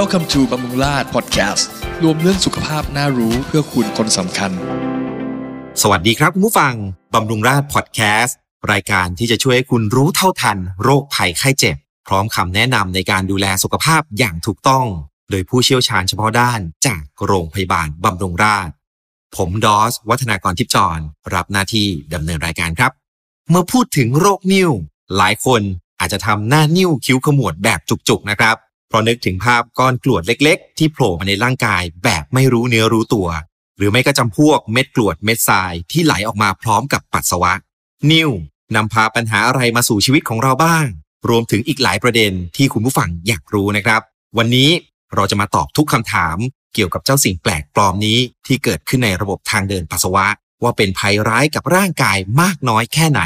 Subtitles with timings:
[0.00, 1.64] Welcome to บำรุงราช Podcast
[2.02, 4.50] รวมเรื่องสุขภาพน่ารู้เพื่อคุณคนสำคัญ
[5.82, 6.74] สวัสดีครับคุณผู้ฟัง
[7.14, 8.36] บำรุงราชพอดแคสต์
[8.72, 14.86] รายการที่จะช่วยให้คุณรู้เท่าทัน โรคภัยไข้เจ็บ พร้อมคำแนะนำในการดูแลสุขภาพอย่างถูกต้อง
[15.30, 18.72] โดยผู้เชี่ยวชาญเฉพาะด้านจากโรงพยาบาลบำรุงราษฎร์
[19.36, 20.98] ผมดอส วัฒนากรทิพย์จร
[21.34, 22.92] รับหน้าที่ดำเนินรายการครับ
[23.50, 24.70] เมื่อพูดถึงโรคนิ่ว
[25.16, 25.62] หลายคน
[26.00, 28.56] อาจจะทำหน้านิ่วคิ้วขมวดแบบจุกๆนะครับ
[28.96, 33.28] ราะนึกถึงภาพก้อนกรวดเล็ก ๆ ที่โผล่มาในร่างกายแบบไม่รู้เนื้อรู้ตัว
[33.76, 37.52] หรือไม่ก็จำพวกเม็ดกรวดเม็ดทรายที่ไหลออกมาพร้อมกับปัสสาวะ
[38.10, 38.30] นิ่ว
[38.76, 40.86] นำพาปัญหาอะไรมาสู่ชีวิตของเราบ้าง
[41.28, 44.00] รวมถึงอีกหลายประเด็นที่คุณผู้ฟังอยากรู้นะครับ
[44.38, 44.70] วันนี้
[45.14, 46.36] เราจะมาตอบทุกคำถาม
[46.74, 50.26] เกี่ยวกับเจ้าสิ่งแปลกปลอมนี้ที่เกิดขึ้นในระบบทางเดินปัสสาวะ
[50.62, 53.22] ว่าเป็นภัยร้ายกับร่างกายมากน้อยแค่ไหน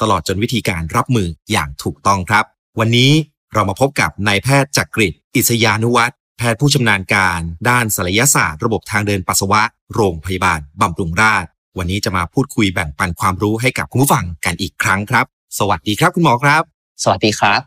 [0.00, 2.44] ตลอดจนวิธีการรับมืออย่างถูกต้องครับ
[2.78, 3.12] วันนี้
[3.52, 9.62] เรามาพบกับนายแพทย์จักริดอิสยานุวัฒน์แพทย์ผู้ชำนาญการด้านศัลยศาสตร์ระบบทางเดินปัสสาวะ
[9.94, 15.24] โรงพยาบาลบำรุงราษฎร์วันนี้จะมาพูดคุยแบ่งปันความรู้ให้กับคุณผู้ฟังกันอีกครั้งครับ
[15.58, 16.62] สวัสดีครับคุณหมอครับ
[17.02, 17.60] สวัสดีครับ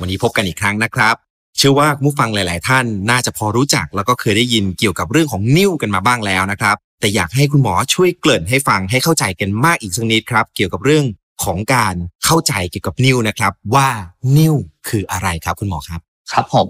[0.00, 1.14] วันนี้พบกันอีกครั้งนะครับ
[1.56, 11.04] เชื่อว่าคุณผู้ฟังหลาย ๆ ท่านน่าจะพอรู้จักแล้วก็เคยได้ยินเกี่ยวกับเรื่องของนิ่วกันมาบ้างแล้วนะครับ แต่อยากให้คุณหมอช่วยเกริ่นให้ฟังให้เข้าใจกันมากอีกสักนิดครับ เกี่ยวกับเรื่อง
[11.42, 13.88] ของการเข้าใจเกี่ยวกับนิ่วนะครับ ว่า
[14.36, 14.54] นิ่ว
[14.88, 16.00] คืออะไรครับคุณหมอครับ
[16.32, 16.68] ครับผม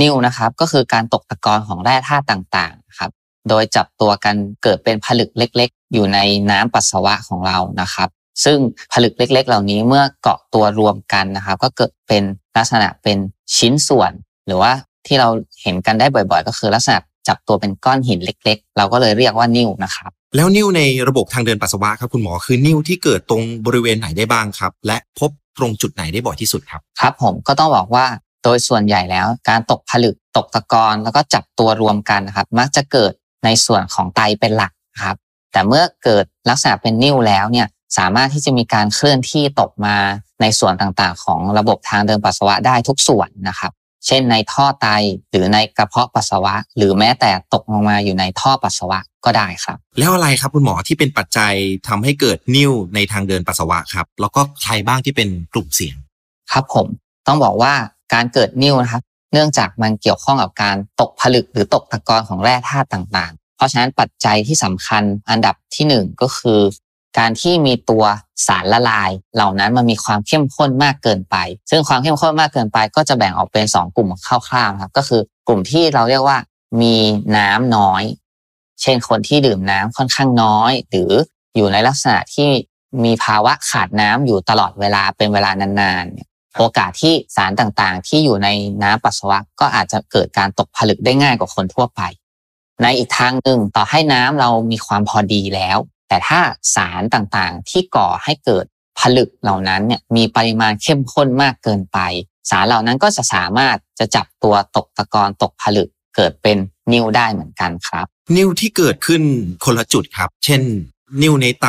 [0.00, 3.10] นิ่วนะครับก็คือการตกตะกอนของแร่ธาตุต่างๆครับ
[3.48, 6.18] โดยจับตัวกันเกิดเป็นผลึกเล็ก ๆ อยู่ใน
[6.50, 8.08] น้ำปัสสาวะของเรานะครับ
[8.44, 8.58] ซึ่ง
[8.92, 12.22] ผลึกเล็ก ๆ เหล่านี้เมื่อเกาะตัวรวมกันนะครับ ก็เกิดเป็น
[12.56, 13.18] ลักษณะเป็น
[13.56, 14.12] ชิ้นส่วน
[14.46, 14.72] หรือว่า
[15.06, 15.28] ที่เรา
[15.62, 28.06] เห็นกันได้บ่อย ๆ ก็คือลักษณะ จับตัวเป็นก้อนหินเล็ก ๆ เราก็เลยเรียกว่านิ่วนะครับ แล้วนิ่วในระบบทางเดินปัสสาวะครับคุณหมอคือนิ่วที่เกิดตรงบริเวณไหนได้บ้างครับ และพบตรงจุดไหนได้บ่อยที่สุดครับครับ ผมก็ต้องบอกว่า
[28.42, 33.12] โดยส่วนใหญ่แล้ว การตกผลึกตกตะกอนแล้วก็จับตัวรวมกันนะครับ มักจะเกิด
[33.44, 34.72] ในส่วนของไตเป็นหลัก
[35.04, 35.16] ครับ
[35.52, 37.66] แต่เมื่อเกิดลักษณะเป็นนิ่วแล้วเนี่ย
[37.98, 39.96] สามารถที่จะมีการเคลื่อนที่ตกมา
[40.40, 43.72] ในส่วนต่างๆ ของระบบทางเดินปัสสาวะได้ทุกส่วนนะครับ
[44.06, 44.86] เช่นในท่อไต
[45.30, 51.54] หรือในกระเพาะปัสสาวะ หรือแม้แต่ตกลงมาอยู่ในท่อปัสสาวะก็ได้ครับ แล้วอะไรครับคุณหมอที่เป็นปัจจัย
[51.88, 55.96] ทำให้เกิดนิ่วในทางเดินปัสสาวะครับแล้วก็ใครบ้างที่เป็นกลุ่มเสี่ยง
[56.52, 56.86] ครับผม
[57.26, 57.72] ต้องบอกว่า
[58.14, 59.02] การเกิดนิ่วนะครับ
[59.32, 66.60] เนื่องจากมันเกี่ยวข้องกับการตกผลึกหรือตกตะกอนของแร่ธาตุต่างๆ เพราะฉะนั้นปัจจัยที่สำคัญอันดับที่หนึ่งก็คือ
[67.18, 68.04] การที่มีตัว
[68.46, 71.36] สารละลาย เหล่านั้นมันมีความเข้มข้นมากเกินไป
[71.70, 76.38] ซึ่งความเข้มข้นมากเกินไป ก็จะแบ่งออกเป็น 2 กลุ่มคร่าวๆครับ ก็คือกลุ่มที่เราเรียกว่า
[76.82, 76.96] มี
[77.36, 78.02] น้ำน้อย
[78.82, 81.12] เช่นคนที่ดื่มน้ำค่อนข้างน้อย หรือ
[81.56, 82.48] อยู่ในลักษณะที่
[83.04, 88.48] มีภาวะขาดน้ำอยู่ตลอดเวลาเป็นเวลานานๆ โอกาสที่สารต่างๆ ที่อยู่ใน
[88.82, 92.00] น้ำปัสสาวะก็อาจจะเกิดการตกผลึกได้ง่ายกว่าคนทั่วไป
[92.82, 95.78] ในอีกทางหนึ่งต่อให้น้ำเรามีความพอดีแล้ว
[96.08, 96.40] แต่ถ้า
[96.74, 98.64] สารต่างๆ ที่ก่อให้เกิด
[99.00, 101.98] ผลึกเหล่านั้นเนี่ยมีปริมาณเข้มข้นมากเกินไป
[102.50, 106.56] สารเหล่านั้นก็จะสามารถจะจับตัวตกตะกอนตกผลึกเกิดเป็น
[106.92, 108.06] นิ่วได้เหมือนกันครับ
[108.36, 109.22] นิ่วที่เกิดขึ้น
[109.64, 110.62] คนละจุดครับ เช่น
[111.22, 111.66] นิ่วในไต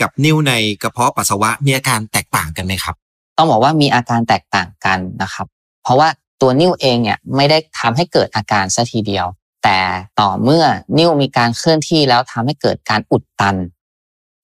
[0.00, 0.52] กับนิ่วใน
[0.82, 2.94] กระเพาะปัสสาวะมีอาการแตกต่างกันไหมครับ
[3.36, 5.46] ต้องบอกว่ามีอาการแตกต่างกันนะครับ
[5.82, 6.08] เพราะว่า
[6.40, 9.26] ตัวนิ่วเองเนี่ยไม่ได้ทำให้เกิดอาการซะทีเดียว
[9.64, 9.78] แต่
[10.20, 10.64] ต่อเมื่อ
[10.98, 13.56] นิ่วมีการเคลื่อนที่แล้วทำให้เกิดการอุดตัน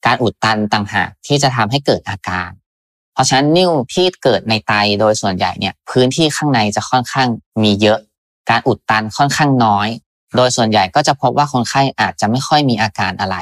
[0.07, 2.51] การอุดตันต่างหากที่จะทำให้เกิดอาการ
[3.13, 7.29] เพราะฉะนั้นนิ่วที่เกิดในไตโดยส่วนใหญ่เนี่ยพื้นที่ข้างในจะค่อนข้าง
[7.63, 7.99] มีเยอะ
[8.51, 9.89] การอุดตันค่อนข้างน้อย
[10.37, 13.37] โดยส่วนใหญ่ก็จะพบว่าคนไข้อาจจะไม่ค่อยมีอาการอะไร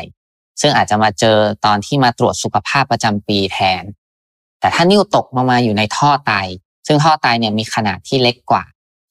[0.60, 3.82] ซึ่งอาจจะมาเจอตอนที่มาตรวจสุขภาพประจำปีแทน
[4.60, 6.32] แต่ถ้านิ่วตกมามาอยู่ในท่อไต
[6.86, 8.64] ซึ่งท่อไตเนี่ยมีขนาดที่เล็กกว่า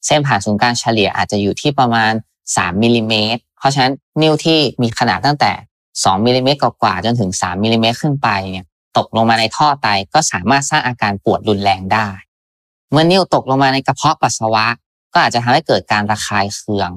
[0.05, 2.11] เส้นผ่านศูนย์กลางเฉลี่ยอาจจะอยู่ที่ประมาณ
[2.47, 5.51] 3มิลลิเมตรเพราะฉะนั้นนิ่วที่มีขนาดตั้งแต่
[6.01, 8.65] 2มิลลิเมตรกว่าจนถึง 3มิลลิเมตรขึ้นไปเนี่ย
[8.97, 12.07] ตกลงมาในท่อไตก็สามารถสร้างอาการปวดรุนแรงได้
[12.91, 14.65] เมื่อนิ่วตกลงมาในกระเพาะปัสสาวะ
[15.13, 16.91] ก็อาจจะทำให้เกิดการระคายเคือง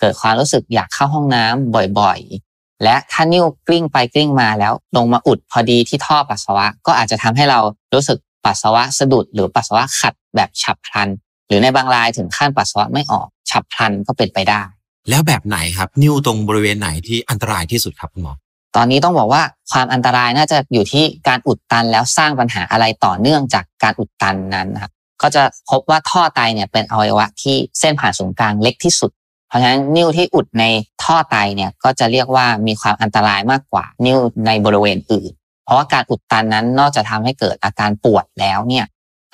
[0.00, 7.60] เกิดความรู้สึกอยากเข้าห้องน้ำบ่อยๆ และถ้านิ่วกลิ้งไปกลิ้งมาแล้ว ลงมาอุดพอดีที่ท่อปัสสาวะ ก็อาจจะทำให้เรา
[7.94, 11.08] รู้สึกปัสสาวะสะดุดหรือปัสสาวะขัดแบบฉับพลัน
[11.48, 14.62] หรือในบางรายถึงขั้นปัสสาวะไม่ออกฉับพลันก็เป็นไปได้
[15.08, 18.34] แล้วแบบไหนครับ นิ่วตรงบริเวณไหนที่อันตรายที่สุดครับคุณหมอ
[18.76, 19.42] ตอนนี้ต้องบอกว่า
[19.72, 24.92] ความอันตรายน่าจะอยู่ที่การอุดตันแล้วสร้างปัญหาอะไรต่อเนื่องจากการอุดตันนั้นนะครับ
[25.22, 29.10] ก็จะพบว่าท่อไตเนี่ยเป็นอวัยวะที่เส้นผ่านศูนย์กลางเล็กที่สุด
[29.48, 30.64] เพราะฉะนั้นนิ้วที่อุดใน
[31.02, 35.30] ท่อไตเนี่ยก็จะเรียกว่ามีความอันตรายมากกว่า นิ้วในบริเวณอื่น
[35.64, 38.86] เพราะว่าการอุดตันนั้นนอกจากทำให้เกิดอาการปวดแล้วเนี่ย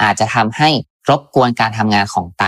[0.02, 0.68] อาจจะทำให้
[1.08, 2.44] รบกวนการทำงานของไต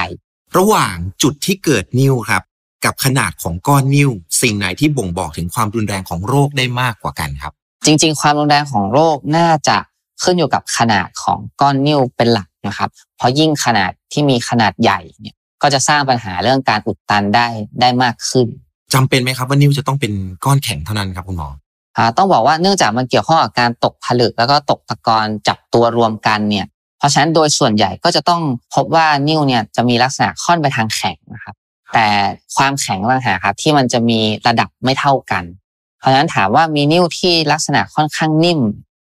[0.56, 2.42] ระหว่างจุดที่เกิดนิ่วครับ
[2.84, 4.10] กับขนาดของก้อนนิ่ว
[4.42, 7.52] สิ่งไหนที่บ่งบอกถึงความรุนแรงของโรคได้มากกว่ากันครับ
[7.86, 9.76] จริง ๆ ความรุนแรงของโรคน่าจะ
[10.22, 17.46] ขึ้นอยู่กับขนาดของก้อนนิ่วเป็นหลักนะครับ เพราะยิ่งขนาดที่มีขนาดใหญ่เนี่ยก็จะสร้างปัญหาเรื่องการอุดตันได้
[17.80, 18.46] ได้มากขึ้น
[18.94, 20.12] จำเป็นไหมครับว่านิ่วจะต้องเป็น
[20.44, 21.48] ก้อนแข็งเท่านั้นครับคุณหมอ
[21.96, 26.66] อ่าต้องบอกว่าเนื่องจากมันเกี่ยวข้องกับการตกผลึกแล้วก็ตกตะกอนจับตัวรวมกันเนี่ย
[26.98, 28.40] เพราะฉะนั้นโดยส่วนใหญ่ก็จะต้อง
[28.74, 31.54] พบว่านิ่วเนี่ยจะมีลักษณะค่อนไปทางแข็งนะครับ
[31.92, 32.08] แต่
[32.56, 35.44] ความแข็งต่างหากครับที่มันจะมีระดับไม่เท่ากัน
[35.98, 38.60] เพราะฉะนั้นถามว่ามีนิ่วที่ลักษณะค่อนข้างนิ่ม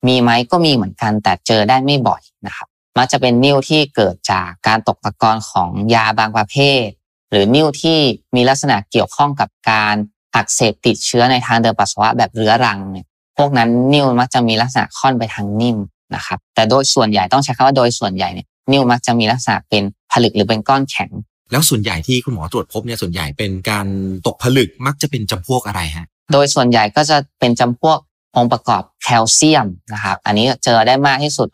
[0.06, 2.69] มีไหมก็มีเหมือนกัน แต่เจอได้ไม่บ่อยนะครับ
[2.99, 6.84] มักจะเป็นนิ่วที่เกิดจากการตกตะกอนของยาบางประเภท
[7.31, 7.99] หรือนิ่วที่
[8.34, 9.94] มีลักษณะเกี่ยวข้องกับการ
[10.34, 13.06] อักเสบติดเชื้อในทางเดินปัสสาวะแบบเรื้อรังเนี่ย
[13.37, 15.76] พวกนั้นนิ่วมักจะมีลักษณะค่อนไปทางนิ่ม
[16.14, 19.82] นะครับแต่โดยส่วนใหญ่ต้องใช้คำว่าโดยส่วนใหญ่เนี่ยนิ่วมักจะมีลักษณะเป็น
[20.12, 21.11] ผลึกหรือเป็นก้อนแข็ง
[21.50, 23.87] แล้วส่วนใหญ่ที่คุณหมอตรวจพบเนี่ยส่วนใหญ่เป็นการ
[24.26, 27.98] ตกผลึกมักจะเป็นจำพวกอะไรฮะ โดยส่วนใหญ่ก็จะเป็นจำพวก
[28.37, 31.48] องค์ประกอบแคลเซียมนะครับอันนี้เจอได้มากที่สุด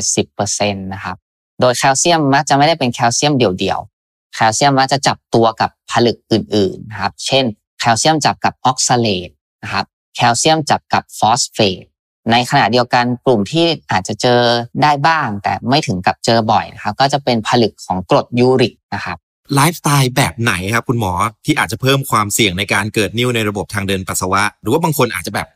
[0.00, 1.16] 60-70%นะครับ
[1.60, 6.34] โดยแคลเซียมมักจะไม่ได้เป็นแคลเซียมเดี่ยวๆแคลเซียมมักจะจับตัวกับผลึกอ
[6.64, 7.44] อื่นๆนะครับเช่น
[7.80, 9.30] แคลเซียมจับกับออกซาเลต
[9.62, 9.84] นะครับ
[10.16, 11.84] แคลเซียมจับกับฟอสเฟต
[12.30, 14.40] ในขณะเดียวกันกลุ่มที่อาจจะเจอ
[14.82, 19.16] ได้บ้าง แต่ไม่ถึงกับเจอบ่อยนะครับก็จะเป็นผลึกของกรดยูริกนะครับ
[19.54, 21.12] ไลฟ์สไตล์แบบไหนครับคุณหมอ
[21.44, 25.48] ที่อาจจะเพิ่มความเสี่ยงในการเกิดนิ่วในระบบทางเดินปัสสาวะ หรือว่าบางคนอาจจะแบบ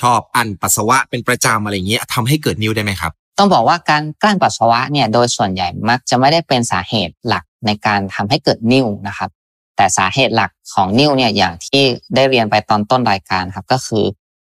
[0.00, 9.30] ชอบอั้นปัสสาวะเป็นประจำอะไรอย่างเงี้ยทำให้เกิดนิ่วได้ไหมครับ ต้องบอกว่าการกลั้นปัสสาวะเนี่ยโดยส่วนใหญ่มักจะไม่ได้เป็นสาเหตุหลักในการทำให้เกิดนิ่วนะครับ
[9.76, 11.82] แต่สาเหตุหลักของนิ่วเนี่ยอย่างที่
[12.14, 14.04] ได้เรียนไปตอนต้นรายการครับก็คือ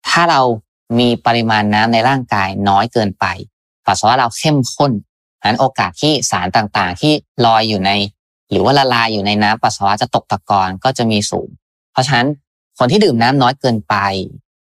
[0.10, 0.42] ถ้าเรา
[1.00, 3.26] มีปริมาณน้ำในร่างกายน้อยเกินไป
[3.86, 4.92] ปัสสาวะเราเข้มข้น
[5.48, 7.14] นั้นโอกาสที่สารต่างๆ ที่
[7.46, 7.92] ลอยอยู่ใน
[8.50, 11.50] หรือว่าละลายอยู่ในน้ำปัสสาวะจะตกตะกอนก็จะมีสูง
[11.92, 12.28] เพราะฉะนั้น
[12.80, 13.96] คนที่ดื่มน้ำน้อยเกินไป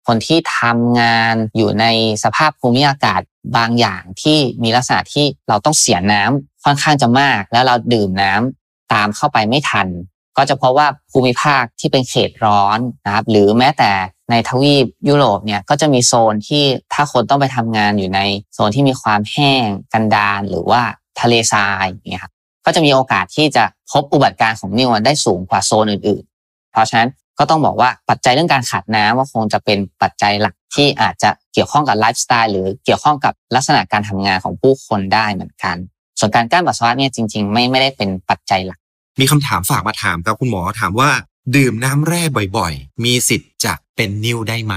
[0.06, 1.84] คนที่ทำงานอยู่ใน
[2.24, 3.20] สภาพภูมิอากาศ
[3.56, 9.88] บางอย่างที่มีลักษณะที่เราต้องเสียน้ำค่อนข้างจะมาก แล้วเราดื่มน้ำตามเข้าไปไม่ทัน
[10.36, 13.92] ก็จะเพราะว่าภูมิภาคที่เป็นเขตร้อนนะครับ หรือแม้แต่
[14.31, 18.20] ในทวีปยุโรปเนี่ยก็จะมีโซนที่ถ้าคนต้องไปทำงานอยู่ใน
[18.55, 20.82] โซนที่มีความแห้งกันดารหรือว่า
[21.20, 22.32] ทะเลทรายอย่างเงี้ยครับ
[22.67, 27.08] ก็จะมีโอกาสที่จะพบอุบัติการ์ของนิ่วได้สูงกว่าโซนอื่นๆ เพราะฉะนั้น
[27.38, 35.76] ก็ต้องบอกว่าปัจจัยเรื่องการขาดน้ำว่าคงจะเป็นปัจจัยหลักที่อาจจะเกี่ยวข้องกับไลฟ์สไตล์หรือเกี่ยวข้องกับลักษณะการทำงานของผู้คนได้เหมือนกัน
[36.19, 38.78] ส่วนการกั้นปัสสาวะเนี่ยจริง ๆ ไม่ไม่ได้เป็นปัจจัยหลัก
[39.20, 41.11] มีคำถามฝากมาถามครับคุณหมอถามว่า
[41.54, 42.22] ดื่มน้ำแร่
[42.56, 44.75] บ่อยๆ มีสิทธิ์จะเป็นนิ่วได้ไหม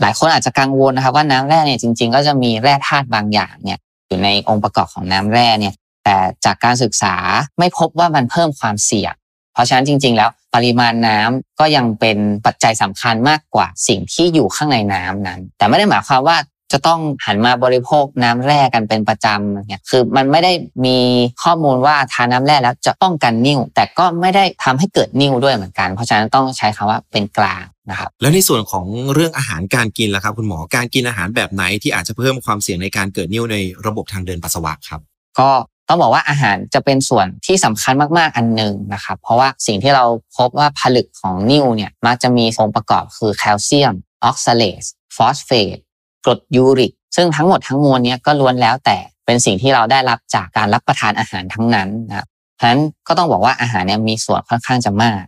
[0.00, 3.78] หลายคนอาจจะกังวลนะครับว่าน้ำแร่เนี่ยจริง ๆ ก็จะมีแร่ธาตุบางอย่างเนี่ย
[4.08, 7.14] อยู่ในองค์ประกอบของน้ำแร่เนี่ย แต่จากการศึกษา
[7.58, 9.14] ไม่พบว่ามันเพิ่มความเสี่ยง
[9.52, 16.36] เพราะฉะนั้นจริง ๆ แล้วปริมาณน้ำก็ยังเป็นปัจจัยสำคัญมากกว่าสิ่งที่อยู่ข้างในน้ำนั้น แต่ไม่ได้หมายความว่า
[16.72, 20.52] จะต้องหันมาบริโภคน้ำแร่กันเป็นประจำเนี่ยคือมันไม่ได้
[20.84, 20.98] มี
[21.42, 33.56] ข้อมูลว่าทานน้าแร่แล้วจะป้องกันนิ่ว แต่ก็ไม่ได้ทำให้เกิดนิ่วด้วยเหมือนกัน เพราะฉะนั้นต้องใช้คำว่าเป็นกลางนะครับแล้วในส่วนของเรื่องอาหารการกินล่ะครับ คุณหมอการกินอาหารแบบไหนที่อาจจะเพิ่มความเสี่ยงในการเกิดนิ่วใน
[33.86, 35.00] ระบบทางเดินปัสสาวะครับ
[35.38, 35.50] ก็
[35.88, 40.04] ต้องบอกว่าอาหารจะเป็นส่วนที่สำคัญมาก ๆ อันหนึ่งนะครับ เพราะว่าสิ่งที่เรา
[40.36, 44.84] พบว่าผลึกของนิ่วเนี่ยมักจะมีองค์ประกอบคือแคลเซียมออกซาเลต
[45.16, 45.76] ฟอสเฟต
[46.24, 55.22] กรดยูริก ซึ่งทั้งหมดทั้งมวลนี้ก็ล้วนแล้วแต่เป็นสิ่งที่เราได้รับจากการรับประทานอาหารทั้งนั้นนะครับเพราะฉะนั้นก็ต้องบอกว่าอาหารเนี่ยมีส่วนค่อนข้างจะมาก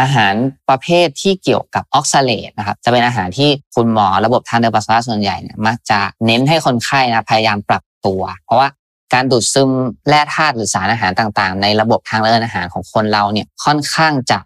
[0.00, 0.34] อาหาร
[0.68, 8.68] ประเภทที่เกี่ยวกับออกซาเลตนะครับจะเป็นอาหารที่คุณหมอระบบทางเดินปัสสาวะส่วนใหญ่เนี่ยมักจะเน้นให้คนไข้นะพยายามปรับตัว เพราะว่า
[9.14, 9.70] การดูดซึม
[10.08, 14.38] แร่ธาตุหรือสารอาหารต่างๆ ในระบบทางเดินอาหารของคนเราเนี่ยค่อนข้างจะ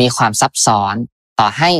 [0.00, 0.94] มีความซับซ้อน
[1.40, 1.70] ต่อให้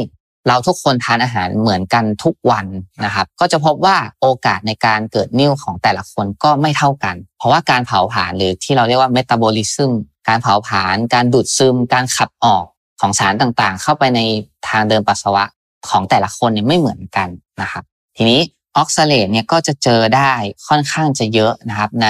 [0.48, 2.66] เราทุกคนทานอาหารเหมือนกันทุกวัน
[3.04, 9.92] นะครับ ก็จะพบว่าโอกาสในการเกิดนิ่วของแต่ละคนก็ไม่เท่ากัน เพราะว่าการเผาผลาญหรือที่เราเรียกว่า metabolism
[10.28, 12.64] การเผาผลาญการดูดซึม การขับออก
[13.00, 14.20] ของสารต่างๆ เข้าไปใน
[14.68, 15.44] ทางเดินปัสสาวะ
[15.88, 17.28] ของแต่ละคนเนี่ยไม่เหมือนกัน
[17.60, 17.84] นะครับ
[18.16, 18.40] ทีนี้
[18.76, 20.32] ออกซาเลตเนี่ยก็จะเจอได้
[20.68, 22.08] ค่อนข้างจะเยอะนะครับใน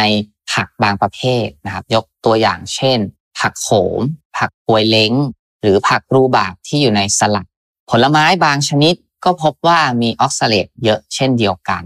[0.53, 2.99] ผักบางประเภทนะครับ ยกตัวอย่างเช่น
[3.39, 3.69] ผักโข
[3.99, 4.01] ม
[4.37, 5.13] ผักปวยเล้ง
[5.63, 7.47] หรือผัก rhubarb ที่อยู่ในสลัด
[7.91, 8.95] ผลไม้บางชนิด
[9.25, 11.83] ก็พบว่ามีออกซาเลตเยอะเช่นเดียวกัน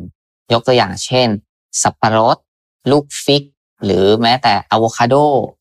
[0.53, 1.29] ยกตัวอย่างเช่น
[1.83, 2.37] สับปะรด
[2.91, 3.43] ลูก fig
[3.85, 5.15] หรือแม้แต่อะโวคาโด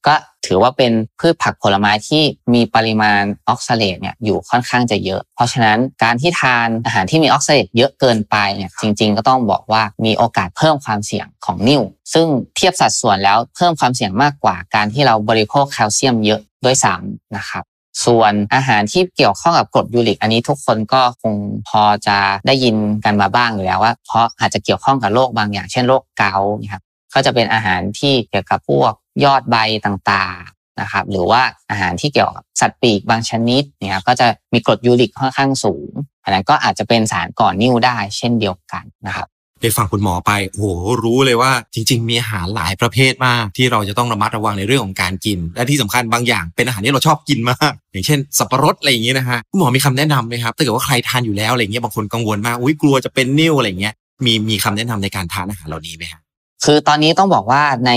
[0.08, 2.24] ก็ถือว่าเป็นพืชผักผลไม้ที่
[2.54, 11.82] มีปริมาณออกซาเลตเนี่ยอยู่ค่อนข้างจะเยอะ เพราะฉะนั้นการที่ทานอาหารที่มีออกซาเลตเยอะเกินไปเนี่ยจริง ๆ ก็ต้องบอกว่ามีโอกาสเพิ่มความเสี่ยงของนิ่ว
[12.14, 17.64] ซึ่งเทียบสัดส่วนแล้วเพิ่มความเสี่ยงมากกว่าการที่เราบริโภคแคลเซียมเยอะด้วยซ้ำนะครับ
[18.06, 21.36] ส่วนอาหารที่เกี่ยวข้องกับกรดยูริก อันนี้ทุกคนก็คง
[21.70, 26.84] พอจะได้ยินกันมาบ้างอยู่แล้วว่า เพราะอาจจะเกี่ยวข้องกับโรคบางอย่าง เช่นโรคเกาต์นะครับ
[27.14, 28.92] ก็จะเป็นอาหารที่เกี่ยวกับพวก
[29.24, 35.90] ยอดใบต่างๆนะครับหรือว่าอาหารที่เกี่ยวกับสัตว์ปีกบางชนิดเนี่ยก็จะมีกรดยูริกค่อนข้างสูง
[36.24, 39.28] อันนั้นก็อาจจะเป็นสารก่อนิ่วได้เช่นเดียวกันนะครับ
[39.64, 40.66] ได้ฟังคุณหมอไปโอ้โห
[41.04, 53.94] รู้เลยว่าจริง ๆ มีอาหารหลายประเภทมากที่เราจะต้องระมัดระวังในเรื่องของการกิน และที่สำคัญบางอย่างเป็นอาหารที่เราชอบกินมาก อย่างเช่น สับปะรดอะไรอย่างเงี้ยนะฮะคุณหมอมีคำแนะนำไหมครับถ้าเกิดว่าใครทานอยู่แล้วอะไรเงี้ยบางคนกังวลมากอุ้ยกลัวจะเป็นนิ่วอะไรเงี้ย
[54.26, 56.22] มีมีคำแนะนำในการทานอาหารเหล่านี้ไหมครับ
[56.66, 57.92] คือตอนนี้ต้องบอกว่าใน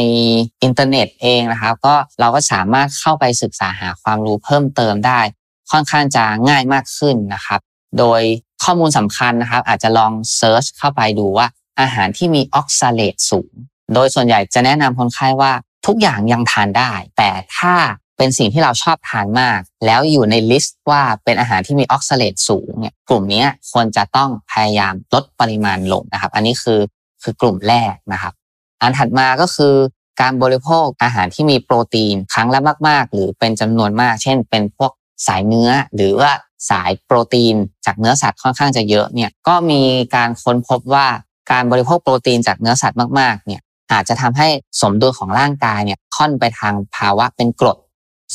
[0.62, 5.20] อินเทอร์เน็ตเองนะครับ ก็เราก็สามารถเข้าไปศึกษาหาความรู้เพิ่มเติมได้
[5.70, 7.60] ค่อนข้างจะง่ายมากขึ้นนะครับ
[7.98, 8.22] โดย
[8.64, 11.46] ข้อมูลสำคัญนะครับ อาจจะลอง search เข้าไปดูว่า
[11.80, 13.52] อาหารที่มีออกซาเลตสูง
[13.94, 15.52] โดยส่วนใหญ่จะแนะนำคนไข้ว่า
[15.86, 17.74] ทุกอย่างยังทานได้ แต่ถ้า
[18.16, 26.80] เป็นสิ่งที่เราชอบทานมาก แล้วอยู่ใน list ว่าเป็นอาหารที่มีออกซาเลตสูงเนี่ยกลุ่มนี้ควรจะต้องพยายามลดปริมาณลงนะครับ อันนี้คือ
[27.22, 28.32] คือกลุ่มแรกนะครับ
[28.80, 29.74] อันถัดมาก็คือ
[30.20, 34.92] การบริโภคอาหารที่มีโปรตีนครั้งละมาก ๆ หรือเป็นจำนวนมาก เช่น เป็นพวก
[35.26, 36.32] สายเนื้อ หรือว่า
[36.70, 39.82] สายโปรตีนจากเนื้อสัตว์ค่อนข้างจะเยอะเนี่ยก็มี
[40.16, 41.06] การค้นพบว่า
[41.50, 43.60] การบริโภคโปรตีนจากเนื้อสัตว์มากๆเนี่ย
[43.92, 44.48] อาจจะทำให้
[44.80, 47.78] สมดุลของร่างกายเนี่ยค่อนไปทางภาวะเป็นกรด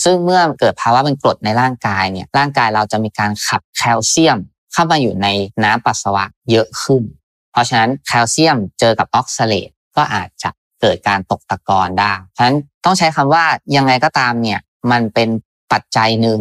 [0.04, 4.38] ซึ่งเมื่อเกิดภาวะเป็นกรดในร่างกายเนี่ยร่างกายเราจะมีการขับแคลเซียม
[4.74, 5.28] เข้ามาอยู่ใน
[5.63, 7.04] น้ำปัสสาวะเยอะขึ้น
[7.51, 10.50] เพราะฉะนั้นแคลเซียมเจอกับออกซาเลตก็อาจจะ
[10.82, 14.60] เกิดการตกตะกอนได้เพราะฉะนั้นต้องใช้คำว่ายังไงก็ตามเนี่ย
[14.92, 15.30] มันเป็น
[15.72, 16.40] ปัจจัยหนึ่ง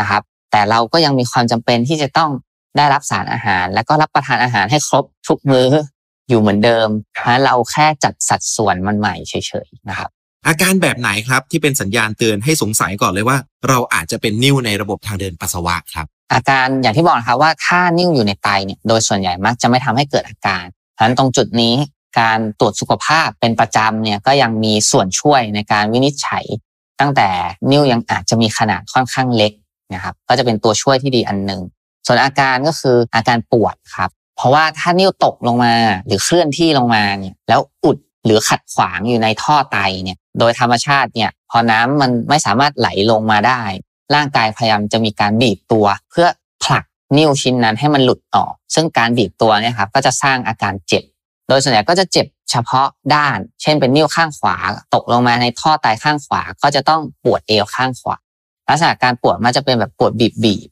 [0.00, 0.22] นะครับ
[0.52, 2.30] แต่เราก็ยังมีความจำเป็นที่จะต้อง
[2.76, 5.68] ได้รับสารอาหาร และก็รับประทานอาหารให้ครบทุกมื้อ
[6.28, 9.34] อยู่เหมือนเดิมเพราะเราแค่จัดสัดส่วนมันใหม่เฉ
[9.66, 10.10] ยๆนะครับ
[10.46, 13.36] อาการแบบไหนครับที่เป็นสัญญาณเตือนให้สงสัยก่อนเลยว่า
[13.68, 21.74] เราอาจจะเป็นนิ่วในระบบทางเดินปัสสาวะครับ อาการอย่างที่บอกนะครับว่าถ้านิ่วอยู่ในไตเนี่ยโดยส่วนใหญ่มักจะไม่ทำให้เกิดอาการเพราะฉะนั้นตรงจุดนี้
[22.20, 26.44] การตรวจสุขภาพเป็นประจำเนี่ยก็ยังมีส่วนช่วยในการวินิจฉัย
[27.00, 27.28] ตั้งแต่
[27.70, 29.52] นิ่วยังอาจจะมีขนาดค่อนข้างเล็ก
[29.94, 31.60] นะครับก็จะเป็นตัวช่วยที่ดีอันหนึ่ง
[32.06, 35.74] ส่วนอาการก็คืออาการปวดครับ เพราะว่าถ้านิ้วตกลงมา
[36.06, 43.62] หรือเคลื่อนที่ลงมาเนี่ยแล้วอุดหรือขัดขวางอยู่ในท่อไตเนี่ยโดยธรรมชาติเนี่ยพอน้ำมันไม่สามารถไหลลงมาได้
[44.14, 46.26] ร่างกายพยายามจะมีการบีบตัว เพื่อ
[46.64, 46.84] ผลัก
[47.16, 51.04] นิ้วชิ้นนั้นให้มันหลุดออก ซึ่งการบีบตัวเนี่ยครับก็จะสร้างอาการเจ็บ
[51.48, 54.56] โดยส่วนใหญ่ก็จะเจ็บเฉพาะด้าน เช่นเป็นนิ้วข้างขวา
[54.94, 58.16] ตกลงมาในท่อไตข้างขวา ก็จะต้องปวดเอวข้างขวา
[58.68, 60.68] ลักษณะการปวดมันจะเป็นแบบปวดบีบ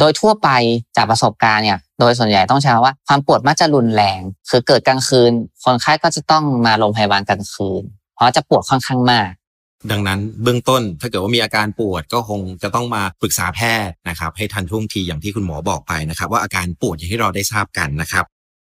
[0.00, 0.48] โดยทั่วไป
[0.96, 5.32] จากประสบการณ์เนี่ย โดยส่วนใหญ่ต้องใช้ว่าความปวดมักจะรุนแรง คือเกิดกลางคืน
[5.64, 7.82] คนไข้ก็จะต้องมาโรงพยาบาลกลางคืน
[8.14, 9.30] เพราะจะปวดค่อนข้างมาก
[9.90, 18.24] ดังนั้นเบื้องต้นถ้าเกิดว่ามีอาการปวดก็คงจะต้องมาปรึกษาแพทย์นะครับ ให้ทันท่วงทีอย่างที่คุณหมอบอกไปนะครับ ว่าอาการปวดอย่างที่เราได้ทราบกันนะครับ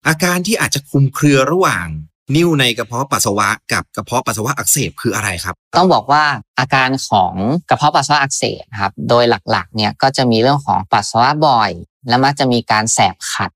[0.08, 1.88] อาการที่อาจจะคุมเครือระหว่าง
[2.36, 6.24] นิ่วในกระเพาะปัสสาวะกับกระเพาะปัสสาวะอักเสบคืออะไรครับ ต้องบอกว่า
[6.60, 7.34] อาการของ
[7.70, 11.72] กระเพาะปัสสาวะอักเสบครับ โดยหลักๆเนี่ยก็จะมีเรื่องของปัสสาวะบ่อย
[12.08, 13.52] และมักจะมีการแสบขัด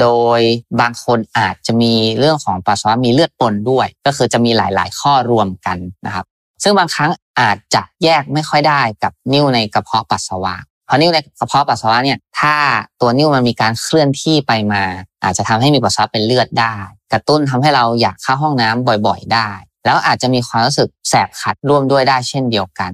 [0.00, 0.40] โดย
[0.80, 6.26] บางคนอาจจะมีเรื่องของปัสสาวะมีเลือดปนด้วย ก็คือจะมีหลายๆ ข้อรวมกันนะครับ
[6.62, 10.54] ซึ่งบางครั้งอาจจะแยกไม่ค่อยได้กับนิ่วในกระเพาะปัสสาวะ
[10.86, 12.54] เพราะนิ่วในกระเพาะปัสสาวะเนี่ยถ้า
[13.00, 14.82] ตัวนิ่วมันมีการเคลื่อนที่ไปมา
[15.22, 16.76] อาจจะทำให้มีปัสสาวะเป็นเลือดได้
[17.12, 19.50] กระตุ้นทำให้เราอยากเข้าห้องน้ำบ่อยๆ ได้
[19.84, 22.90] แล้วอาจจะมีความรู้สึกแสบขัดร่วมด้วยได้เช่นเดียวกัน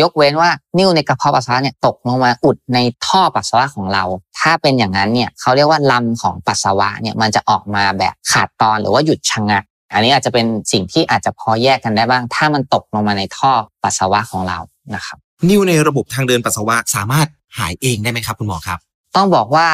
[0.00, 4.04] ยกเว้นว่านิ่วในกระเพาะปัสสาวะเนี่ยตกลงมาอุดในท่อปัสสาวะของเรา
[4.38, 13.52] ถ้าเป็นอย่างนั้นเนี่ยเขาเรียกว่าลำของปัสสาวะเนี่ยมันจะออกมาแบบขาดตอนหรือว่าหยุดชะงักอันนี้อาจจะเป็นสิ่งที่อาจจะพอแยกกันได้บ้าง ถ้ามันตกลงมาในท่อ
[13.82, 14.58] ปัสสาวะของเรา
[14.94, 18.78] นะครับนิ่วในระบบทางเดินปัสสาวะสามารถหายเองได้ไหมครับ คุณหมอครับ
[19.16, 19.68] ต้องบอกว่า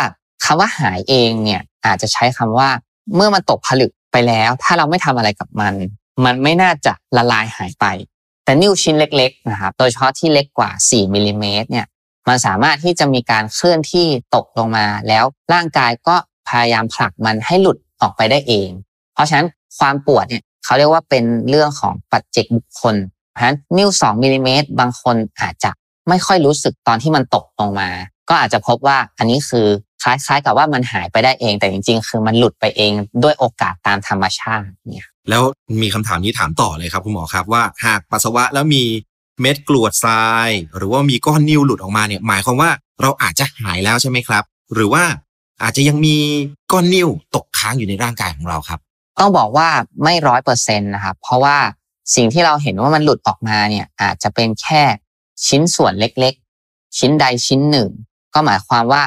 [0.44, 2.68] คำว่าหายเองเนี่ย อาจจะใช้คำว่า
[3.14, 5.74] เมื่อมันตกผลึกไปแล้ว ถ้าเราไม่ทำอะไรกับมัน
[6.24, 7.86] มันไม่น่าจะละลายหายไป
[8.44, 11.86] แต่นิ้วชิ้นเล็กๆนะครับโดยเฉพาะที่เล็กกว่า 4มิลิเมตรเนี่ย
[12.28, 16.16] มันสามารถที่จะมีการเคลื่อนที่ตกลงมา แล้วร่างกายก็
[16.48, 18.70] พยายามผลักมันให้หลุดออกไปได้เอง
[19.14, 19.46] เพราะฉะนั้น
[19.78, 22.94] ความปวดเนี่ยเขาเรียกว่าเป็นเรื่องของปัจเจกบุคคล
[23.32, 25.70] เพราะฉะนั้นนิ้ว2มิลิเมตรบางคนอาจจะ
[26.08, 27.88] ไม่ค่อยรู้สึกตอนที่มันตกลงมา
[28.28, 29.66] ก็อาจจะพบว่าอันนี้คือ
[30.08, 35.42] ล้ายๆ กับว่ามันหายไปได้เอง แต่จริง ๆ คือมันหลุดไปเองด้วยโอกาสตามธรรมชาติเนี่ยแล้ว
[35.82, 38.84] มีคำถามนี้ถามต่อเลยครับคุณหมอครับว่าหากปัสสาวะแล้วมี
[39.40, 42.70] เม็ดกรวดทราย หรือว่ามีก้อนนิ่วหลุดออกมาเนี่ยหมายความว่า
[43.02, 44.42] เราอาจจะหายแล้วใช่ไหมครับ
[44.74, 45.04] หรือว่า
[45.62, 46.16] อาจจะยังมี
[46.72, 48.80] ก้อนนิ่วตกค้างอยู่ในร่างกายของเราครับ
[49.20, 49.68] ต้องบอกว่า
[50.04, 51.56] ไม่ร้อยเปอร์เซ็นต์นะครับเพราะว่า
[52.14, 54.82] สิ่งที่เราเห็นว่ามันหลุดออกมาเนี่ยอาจจะเป็นแค่
[55.46, 57.90] ชิ้นส่วนเล็กๆ ชิ้นใดชิ้นหนึ่ง
[58.34, 59.02] ก็หมายความว่า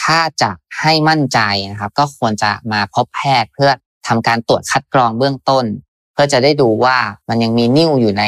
[0.00, 1.38] ถ้าจะให้มั่นใจ
[1.70, 3.70] นะครับ ก็ควรจะมาพบแพทย์เพื่อ
[4.08, 5.64] ทำการตรวจคัดกรองเบื้องต้น
[6.12, 6.96] เพื่อจะได้ดูว่า
[7.28, 8.24] มันยังมีนิ่วอยู่ใน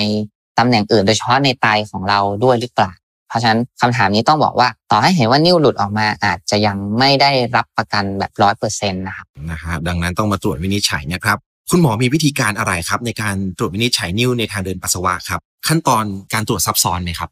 [0.58, 2.92] ตำแหน่งอื่นโดยเฉพาะในไตของเราด้วยหรือเปล่า
[3.28, 11.38] เพราะฉะนั้นคำถามนี้ต้องบอกว่า ต่อให้เห็นว่านิ่วหลุดออกมาอาจจะยังไม่ได้รับประกันแบบร้อยเปอร์เซ็นต์นะครับนะฮะดังนั้นต้องมาตรวจวินิจฉัยนะครับ
[11.70, 16.04] คุณหมอมีวิธีการอะไรครับ ในการตรวจวินิจฉัยนิ่วในทางเดินปัสสาวะครับ ขั้นตอน
[16.34, 17.30] การตรวจซับซ้อนไหมครับ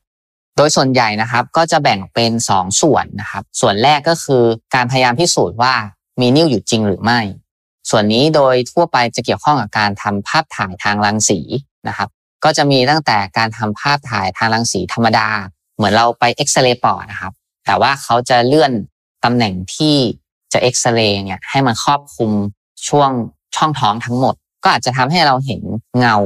[0.57, 4.43] โดยส่วนใหญ่นะครับก็จะแบ่งเป็น 2 ส่วนนะครับ ส่วนแรกก็คือ
[4.75, 5.75] การพยายามพิสูจน์ว่า
[6.21, 7.21] มีนิ่วอยู่จริงหรือไม่
[7.91, 11.41] ส่วนนี้โดยทั่วไปจะเกี่ยวข้องกับการทำภาพถ่ายทางรังสี
[11.89, 12.09] นะครับ
[12.45, 15.29] ก็จะมีตั้งแต่การทำภาพถ่ายทางรังสีธรรมดา
[15.77, 17.33] เหมือนเราไปเอ็กซเรย์ปอดนะครับ
[17.67, 18.73] แต่ว่าเขาจะเลื่อน
[19.25, 19.97] ตำแหน่งที่
[20.53, 22.31] จะเอ็กซเรย์เนี่ยให้มันครอบคลุม
[22.89, 23.11] ช่วง
[23.57, 25.63] ช่องท้องทั้งหมด ก็อาจจะทำให้เราเห็น
[25.99, 26.17] เงา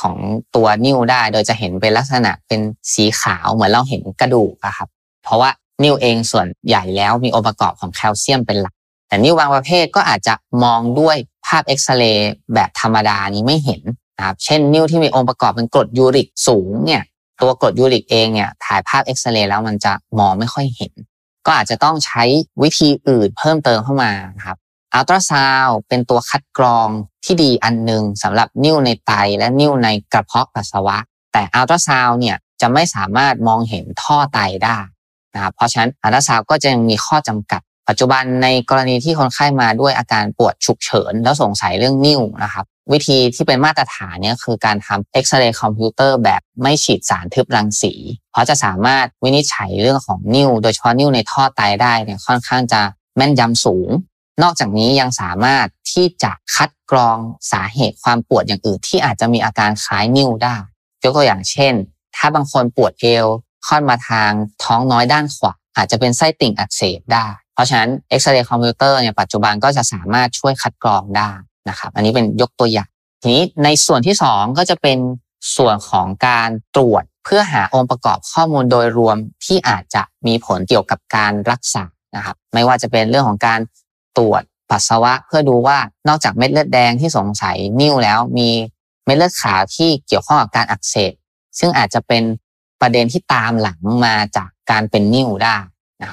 [0.00, 0.16] ของ
[0.54, 2.60] ตัวนิ้วได้ โดยจะเห็นเป็นลักษณะเป็น
[2.92, 4.88] สีขาวเหมือนเราเห็นกระดูกอะครับ
[5.24, 5.50] เพราะว่า
[5.82, 8.74] นิ้วเองส่วนใหญ่แล้วมีองค์ประกอบของแคลเซียมเป็นหลัก
[9.08, 10.34] แต่นิ้วบางประเภทก็อาจจะ
[10.64, 13.82] มองด้วยภาพเอ็กซเรย์แบบธรรมดานี้ไม่เห็น
[14.16, 17.02] นะครับเช่น นิ้วที่มีองค์ประกอบเป็นกรดยูริกสูงเนี่ย
[17.42, 20.92] ตัวกรดยูริกเองเนี่ยถ่ายภาพเอ็กซเรย์แล้วมันจะมองไม่ค่อยเห็น
[21.46, 22.22] ก็อาจจะต้องใช้
[22.62, 24.12] วิธีอื่นเพิ่มเติมเข้ามา
[24.46, 24.56] ครับ
[24.96, 26.88] อัลตราซาวเป็นตัวคัดกรอง
[27.24, 30.96] ที่ดีอันหนึ่งสำหรับนิ้วในไตและนิ้วในกระเพาะปัสสาวะ
[31.32, 34.78] แต่อัลตราซาวเนี่ยจะไม่สามารถมองเห็นท่อไตได้
[35.34, 47.92] นะครับเพราะฉะนั้นอัลตราซาวก็จะยังมีข้อจำกัด ปัจจุบันในกรณีที่คนไข้มาด้วยอาการปวดฉุกเฉิน แล้วสงสัยเรื่องนิ้วนะครับวิธีที่เป็นมาตรฐานเนี่ยคือการทำเอ็กซเรย์คอมพิวเตอร์แบบไม่ฉีดสารทึบรังสี
[48.32, 52.80] เพราะจะสามารถวินิจฉัยเรื่องของนิ้วโดยเฉพาะนิ้วในท่อไตได้เนี่ยค่อนข้างจะ
[53.16, 53.88] แม่นยำสูง
[54.42, 57.18] นอกจากนี้ยังสามารถที่จะคัดกรอง
[57.52, 60.56] สาเหตุความปวดอย่างอื่น ที่อาจจะมีอาการคล้ายนิ้วได้
[61.02, 61.74] ยกตัวอย่างเช่น
[62.16, 63.26] ถ้าบางคนปวดเอว
[63.66, 64.30] ค่อนมาทาง
[64.64, 71.30] ท้องน้อยด้านขวาอาจจะเป็นไส้ติ่งอักเสบได้ เพราะฉะนั้นเอ็กซเรย์คอมพิวเตอร์เนี่ยปัจจุบันก็จะสามารถช่วยคัดกรองได้
[71.68, 72.88] นะครับ อันนี้เป็นยกตัวอย่าง
[73.22, 74.98] ทีนี้ในส่วนที่ 2 ก็จะเป็น
[75.56, 81.84] ส่วนของการตรวจเพื่อหาองค์ประกอบข้อมูลโดยรวมที่อาจจะมีผลเกี่ยวกับการรักษา
[82.16, 83.60] นะครับ ไม่ว่าจะเป็นเรื่องของการ
[84.18, 88.48] ตรวจปัสสาวะเพื่อดูว่านอกจากเม็ดเลือดแดงที่สงสัยนิ่วแล้วมี
[89.04, 91.12] เม็ดเลือดขาวที่เกี่ยวข้องกับการอักเสบ
[91.58, 92.22] ซึ่งอาจจะเป็น
[92.80, 95.56] ประเด็นที่ตามหลังมาจากการเป็นนิ่วได้
[96.02, 96.08] นะ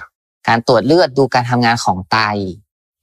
[0.47, 2.17] การตรวจเลือดดูการทำงานของไต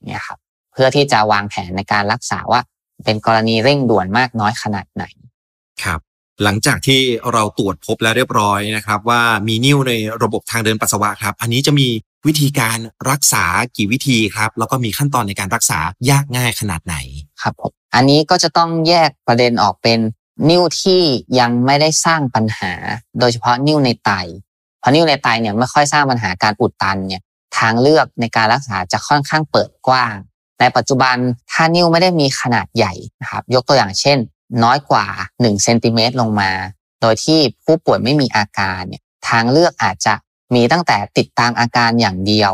[0.07, 0.39] เนี่ยครับ
[0.73, 2.61] เพื่อที่จะวางแผนในการรักษาว่า
[3.05, 5.05] เป็นกรณีเร่งด่วนมากน้อยขนาดไหน
[5.85, 6.01] ครับ
[6.43, 7.01] หลังจากที่
[7.33, 11.89] เราตรวจพบแล้วเรียบร้อยนะครับ ว่ามีนิ่วในระบบทางเดินปัสสาวะครับ อันนี้จะมี
[12.27, 12.79] วิธีการ
[13.11, 13.45] รักษา
[13.77, 15.79] กี่วิธีครับ แล้วก็มีขั้นตอนในการรักษา
[16.11, 16.97] ยากง่ายขนาดไหน
[17.43, 19.99] ครับผมอันนี้ก็จะต้องแยกประเด็นออกเป็น
[20.49, 21.03] นิ้วที่
[21.39, 22.73] ยังไม่ได้สร้างปัญหา
[23.19, 24.11] โดยเฉพาะนิ้วในไต
[24.81, 27.23] เพราะนิ้วในไตเนี่ยไม่ค่อยสร้างปัญหาการอุดตันเนี่ย
[27.59, 30.15] ทางเลือกในการรักษาจะค่อนข้างเปิดกว้าง
[30.61, 31.17] ในปัจจุบัน
[31.53, 34.19] ถ้านิ้วไม่ได้มีขนาดใหญ่นะครับยกตัวอย่างเช่น
[34.65, 36.51] น้อยกว่า1เซนติเมตรลงมา
[37.01, 40.15] โดยที่ผู้ป่วยไม่มีอาการเนี่ยทางเลือกอาจจะ
[40.55, 42.53] มีตั้งแต่ติดตามอาการอย่างเดียว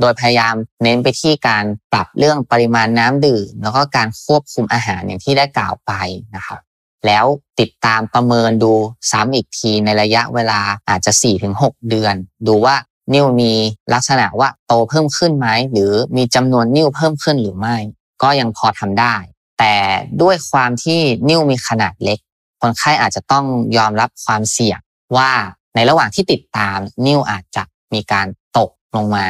[0.00, 5.92] โดยพยายามเน้นไปที่การปรับเรื่องปริมาณน้ำดื่ม แล้วก็การควบคุมอาหารอย่างที่ได้กล่าวไป
[6.36, 6.60] นะครับ
[7.06, 7.24] แล้ว
[7.60, 8.72] ติดตามประเมินดู
[9.10, 11.12] ซ้ำอีกทีในระยะเวลาอาจจะ
[11.50, 12.14] 4-6 เดือน
[12.46, 12.76] ดูว่า
[13.12, 13.52] นิ้วมี
[13.92, 17.76] ลักษณะว่าโตเพิ่มขึ้นไหมหรือมีจำนวนนิ้วเพิ่มขึ้นหรือไม่
[18.22, 19.14] ก็ยังพอทำได้
[19.58, 19.74] แต่
[20.22, 22.18] ด้วยความที่นิ้วมีขนาดเล็ก
[22.60, 23.44] คนไข้อาจจะต้อง
[23.76, 24.78] ยอมรับความเสี่ยง
[25.16, 25.30] ว่า
[25.76, 27.62] ในระหว่างที่ติดตามนิ้วอาจจะ
[27.94, 28.26] มีการ
[28.58, 29.28] ตกลงมา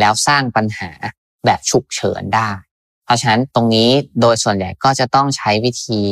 [0.00, 0.90] แล้วสร้างปัญหา
[1.44, 2.50] แบบฉุกเฉินได้
[3.04, 3.88] เพราะฉะนั้นตรงนี้
[4.20, 6.02] โดยส่วนใหญ่ก็จะต้องใช้วิธี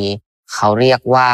[0.53, 1.31] เขาเรียกว่า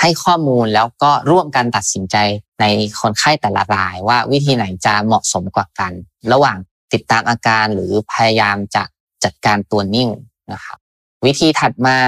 [0.00, 2.16] ให้ข้อมูลแล้วก็ร่วมกันตัดสินใจ
[2.60, 2.64] ใน
[3.00, 5.92] คนไข้แต่ละรายว่าวิธีไหนจะเหมาะสมกว่ากัน
[6.32, 6.56] ระหว่าง
[6.92, 8.82] ติดตามอาการหรือพยายามจะ
[9.24, 10.10] จัดการตัวนิ่ว
[10.52, 10.78] นะครับ
[11.26, 11.98] วิธีถัดมา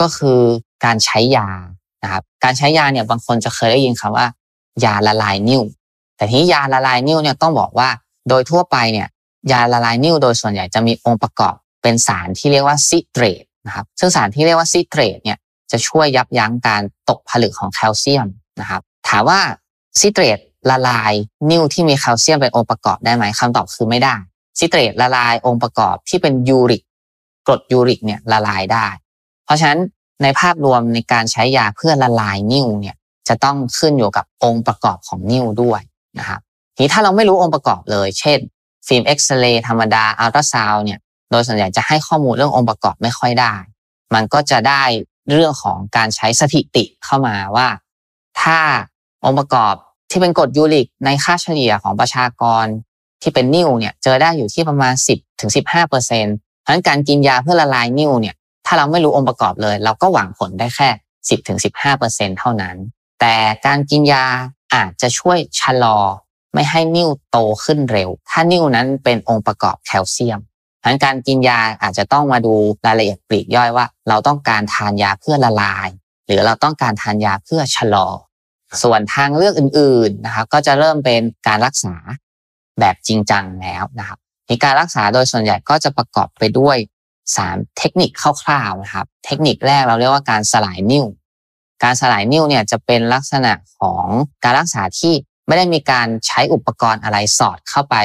[0.00, 0.40] ก็คือ
[0.84, 1.48] การใช้ยา
[2.02, 4.26] นะครับการใช้ยาเนี่ยบางคนจะเคยได้ยินคำว่า
[4.84, 5.62] ยาละลายนิ่ว
[6.16, 7.88] แต่ทีนี้ยาละลายนิ่วเนี่ยต้องบอกว่า
[8.28, 9.08] โดยทั่วไปเนี่ย
[9.52, 15.38] ยาละลายนิ่วโดยส่วนใหญ่จะมีองค์ประกอบเป็นสารที่เรียกว่าซิเตรตนะครับซึ่งสารที่เรียกว่าซิเตรตเนี่ย
[15.70, 18.26] จะช่วยยับยั้งการตกผลึกของแคลเซียม
[18.60, 19.40] นะครับถามว่า
[20.00, 20.38] ซิเตรต
[20.70, 21.12] ละลาย
[21.50, 24.14] นิ่วที่มีแคลเซียมเป็นองค์ประกอบได้ไหมคำตอบคือไม่ได้
[24.58, 26.82] ซิเตรตละลายองค์ประกอบที่เป็นยูริก
[27.46, 28.86] กรดยูริกเนี่ยละลายได้
[29.44, 29.80] เพราะฉะนั้น
[30.22, 32.96] ในภาพรวมในการใช้ยาเพื่อละลายนิ่วเนี่ย
[33.28, 35.80] จะต้องขึ้นอยู่กับองค์ประกอบของนิ่วด้วย
[36.18, 36.40] นะครับ
[36.76, 38.38] ทีถ้าเราไม่รู้องค์ประกอบเลย เช่น
[38.86, 40.98] ฟิล์มเอ็กซเรย์ธรรมดาอัลตราซาวเนี่ย
[41.30, 43.54] โดยส่วนใหญ่จะให้ข้อมูลเรื่ององค์ประกอบไม่ค่อยได้
[44.14, 44.82] มันก็จะได้
[45.32, 47.68] เรื่องของการใช้สถิติเข้ามาว่า
[48.40, 48.58] ถ้า
[49.24, 49.74] องค์ประกอบ
[50.10, 52.66] ที่เป็นกรดยูริกในค่าเฉลี่ยของประชากร
[53.22, 58.34] ที่เป็นนิ่วเนี่ยเจอได้อยู่ที่ประมาณ 10ถึง15เปอร์เซ็นต์เพราะฉะนั้นการกินยาเพื่อละลายนิ่วเนี่ย
[58.66, 62.76] ถ้าเราไม่รู้องค์ประกอบเลย เราก็หวังผลได้แค่ 10ถึง15เปอร์เซ็นต์เท่านั้น
[63.20, 63.34] แต่
[63.66, 64.24] การกินยา
[64.74, 65.98] อาจจะช่วยชะลอ
[66.54, 70.40] ไม่ให้นิ่วโตขึ้นเร็ว ถ้านิ่วนั้นเป็นองค์ประกอบแคลเซียม
[70.80, 72.54] เพราะการกินยาอาจจะต้องมาดู
[72.86, 75.88] รายละเอียดปลีกย่อยว่า เราต้องการทานยาเพื่อละลาย
[76.26, 78.08] หรือเราต้องการทานยาเพื่อชะลอ
[78.82, 81.94] ส่วนทางเลือกอื่นๆนะครับก็จะเริ่มเป็นการรักษา
[82.80, 86.76] แบบจริงจังแล้วนะครับในการรักษาโดยส่วนใหญ่ก็จะประกอบไปด้วย
[87.28, 88.10] 3 เทคนิค
[88.42, 91.06] คร่าวๆนะครับ เทคนิคแรกเราเรียกว่าการสลายนิ่ว
[91.82, 94.04] การสลายนิ่วเนี่ยจะเป็นลักษณะของ
[94.44, 95.14] การรักษาที่
[95.46, 97.96] ไม่ได้มีการใช้อุปกรณ์อะไรสอดเข้าไป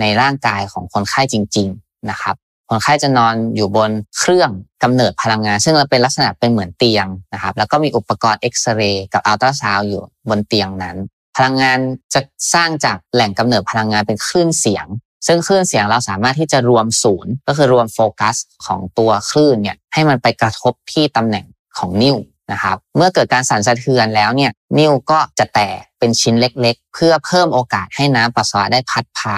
[0.00, 2.36] ในร่างกายของคนไข้จริง ๆนะครับ
[2.70, 4.50] คนไข้จะนอนอยู่บนเครื่อง
[4.82, 10.96] กำเนิดพลังงาน ซึ่งเป็นลักษณะเป็นเหมือนเตียงนะครับแล้วก็มีอุปกรณ์เอ็กซเรย์กับอัลตราซาวอยู่บนเตียงนั้น
[11.36, 11.78] พลังงาน
[12.14, 12.20] จะ
[12.54, 14.86] สร้างจากแหล่งกำเนิดพลังงานเป็นคลื่นเสียง
[15.26, 21.44] ซึ่งคลื่นเสียงเราสามารถที่จะรวมศูนย์ ก็คือรวมโฟกัสของตัวคลื่นเนี่ยให้มันไปกระทบที่ตำแหน่ง
[21.78, 22.16] ของนิ้ว
[22.52, 29.36] นะครับเมื่อเกิดการสั่นสะเทือนแล้วเนี่ยนิ้วก็จะแตกเป็นชิ้นเล็กๆ เพื่อเพิ่มโอกาสให้น้ำปัสสาวะได้พัดพา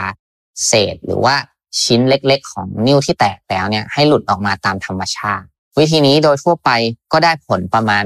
[0.67, 1.37] เศษ หรือว่า
[1.83, 5.47] ชิ้นเล็กๆ ของนิ้วที่แตกแล้วเนี่ยให้หลุดออกมาตามธรรมชาติ
[5.79, 6.71] วิธีนี้โดยทั่วไป
[7.13, 8.05] ก็ได้ผลประมาณ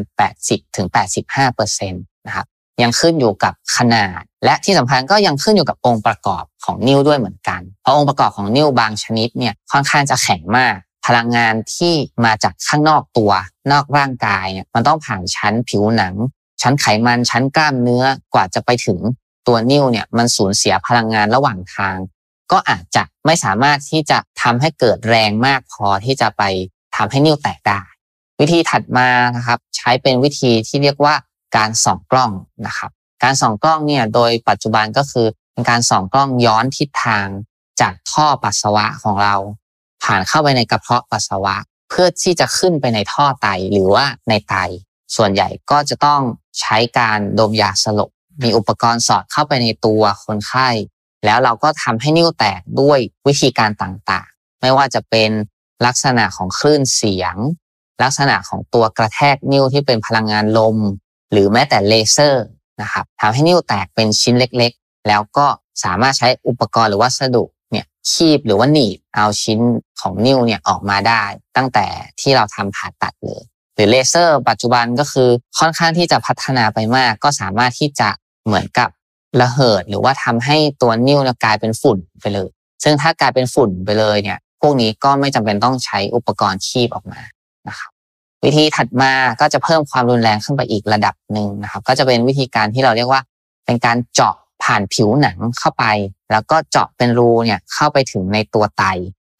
[0.72, 2.46] 80-85%นะครับ
[2.82, 13.32] ยังขึ้นอยู่กับขนาด และที่สำคัญก็ยังขึ้นอยู่กับองค์ประกอบของนิ้วด้วยเหมือนกัน เพราะองค์ประกอบของนิ้วบางชนิดเนี่ยค่อนข้างจะแข็งมาก พลังงานที่มาจากข้างนอกตัว
[13.72, 16.14] นอกร่างกายมันต้องผ่านชั้นผิวหนัง
[16.62, 18.98] ชั้นไขมันชั้นกล้ามเนื้อกว่าจะไปถึง
[19.46, 21.96] ตัวนิ้วเนี่ยมันสูญเสียพลังงานระหว่างทาง
[22.52, 26.42] ก็อาจจะไม่สามารถที่จะทำให้เกิดแรงมากพอที่จะไป
[26.96, 27.80] ทำให้นิ้วแตกได้
[28.40, 31.14] วิธีถัดมานะครับ ใช้เป็นวิธีที่เรียกว่า
[31.56, 32.30] การส่องกล้อง
[32.66, 32.90] นะครับ
[33.22, 37.26] การส่องกล้องเนี่ยโดยปัจจุบันก็คือเป็นการส่องกล้องย้อนทิศทาง
[37.80, 39.34] จากท่อปัสสาวะของเรา
[40.04, 41.56] ผ่านเข้าไปในกระเพาะปัสสาวะ
[41.90, 44.54] เพื่อที่จะขึ้นไปในท่อไตหรือว่าในไต
[45.16, 46.20] ส่วนใหญ่ก็จะต้อง
[46.60, 48.10] ใช้การดมยาสลบ
[48.42, 50.68] มีอุปกรณ์สอดเข้าไปในตัวคนไข้
[51.24, 55.30] แล้วเราก็ทำให้นิ้วแตกด้วยวิธีการต่างๆ ไม่ว่าจะเป็น
[55.86, 57.36] ลักษณะของคลื่นเสียง
[58.02, 60.76] ลักษณะของตัวกระแทกนิ้วที่เป็นพลังงานลม
[61.32, 62.44] หรือแม้แต่เลเซอร์
[62.82, 65.46] นะครับทำให้นิ้วแตกเป็นชิ้นเล็กๆ แล้วก็
[65.84, 67.44] สามารถใช้อุปกรณ์หรือวัสดุ
[68.10, 69.60] คีบหรือว่าหนีบเอาชิ้น
[70.00, 71.22] ของนิ้วเนี่ยออกมาได้
[71.56, 71.86] ตั้งแต่
[72.20, 73.42] ที่เราทำผ่าตัดเลย
[73.74, 78.08] หรือเลเซอร์ ปัจจุบันก็คือค่อนข้างที่จะพัฒนาไปมาก ก็สามารถที่จะ
[78.46, 78.88] เหมือนกับ
[79.40, 82.48] ระเหิด หรือว่าทำให้ตัวนิ้วกลายเป็นฝุ่นไปเลย
[82.82, 87.20] ซึ่งถ้ากลายเป็นฝุ่นไปเลยเนี่ย พวกนี้ก็ไม่จำเป็นต้องใช้อุปกรณ์คีบออกมา
[87.68, 87.90] นะครับ
[88.44, 93.22] วิธีถัดมาก็จะเพิ่มความรุนแรงขึ้นไปอีกระดับหนึ่งนะครับ ก็จะเป็นวิธีการที่เราเรียกว่า
[93.64, 94.34] เป็นการเจาะ
[94.70, 95.84] ผ่านผิวหนังเข้าไป
[96.32, 98.84] แล้วก็เจาะเป็นรูเนี่ยเข้าไปถึงในตัวไต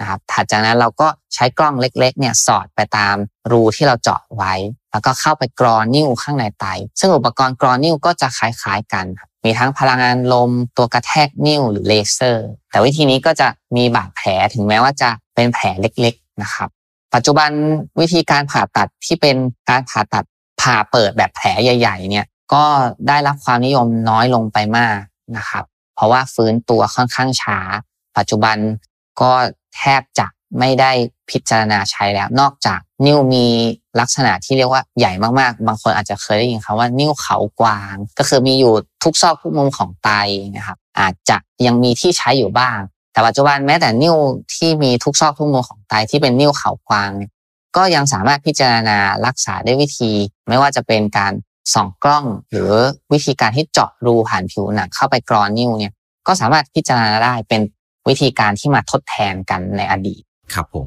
[0.01, 3.15] นะครับถัดจากนั้นเราก็ใช้กล้องเล็กๆเนี่ยสอดไปตาม
[3.53, 4.55] รูที่เราเจาะไว้
[4.91, 6.67] แล้วก็เข้าไปกรอนิ้วข้างในไต
[6.99, 9.07] ซึ่งอุปกรณ์กรอนิ้วก็จะคล้ายๆกัน
[9.45, 16.69] มีทั้งพลังงานลม ตัวกระแทกนิ้วหรือเลเซอร์ แต่วิธีนี้ก็จะมีบาดแผลถึงแม้ว่าจะเป็นแผลเล็กๆนะครับ
[17.15, 17.51] ปัจจุบัน
[18.01, 19.37] วิธีการผ่าตัดที่เป็น
[19.71, 20.25] การผ่าตัด
[20.61, 22.65] ผ่าเปิดแบบแผลใหญ่ ๆ เนี่ยก็
[23.09, 24.99] ได้รับความนิยมน้อยลงไปมาก
[25.37, 25.65] นะครับ
[25.95, 27.59] เพราะว่าฟื้นตัวค่อนข้างช้า
[28.17, 28.57] ปัจจุบัน
[29.21, 29.33] ก็
[29.77, 30.27] แทบจะ
[30.59, 30.93] ไม่ได้
[31.31, 33.47] พิจารณาใช้แล้ว นอกจากนิ้วมี
[34.01, 40.11] ลักษณะที่เรียกว่าใหญ่มากๆ บางคนอาจจะเคยได้ยินคำว่านิ้วเขากวาง ก็คือมีอยู่ทุกซอกทุกมุมของไต
[40.57, 42.79] นะครับ อาจจะยังมีที่ใช้อยู่บ้าง
[43.13, 44.17] แต่ปัจจุบันแม้แต่นิ้ว
[44.55, 47.11] ที่มีทุกซอกทุกมุมของไตที่เป็นนิ้วเขากวาง
[47.77, 50.13] ก็ยังสามารถพิจารณารักษาได้วิธี
[50.49, 51.33] ไม่ว่าจะเป็นการ
[51.75, 52.73] ส่องกล้อง หรือ
[53.13, 55.95] วิธีการที่เจาะรูผ่านผิวหนังเข้าไปกรอนนิ้วเนี่ย
[56.27, 57.61] ก็สามารถพิจารณาได้เป็น
[58.09, 60.23] วิธีการที่มาทดแทนกันในอดีต
[60.55, 60.87] ครับผม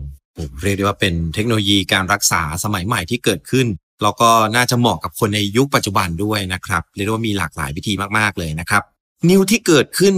[0.64, 3.68] เรียกได้ว่าเป็นเทคโนโลยีการรักษาสมัยใหม่ที่เกิดขึ้น
[4.04, 8.84] แล้วก็น่าจะเหมาะกับคนในยุคปัจจุบันด้วยนะครับเรียกว่ามีหลากหลายวิธีมากๆเลยนะครับ
[9.30, 10.16] นิ้วที่เกิดขึ้น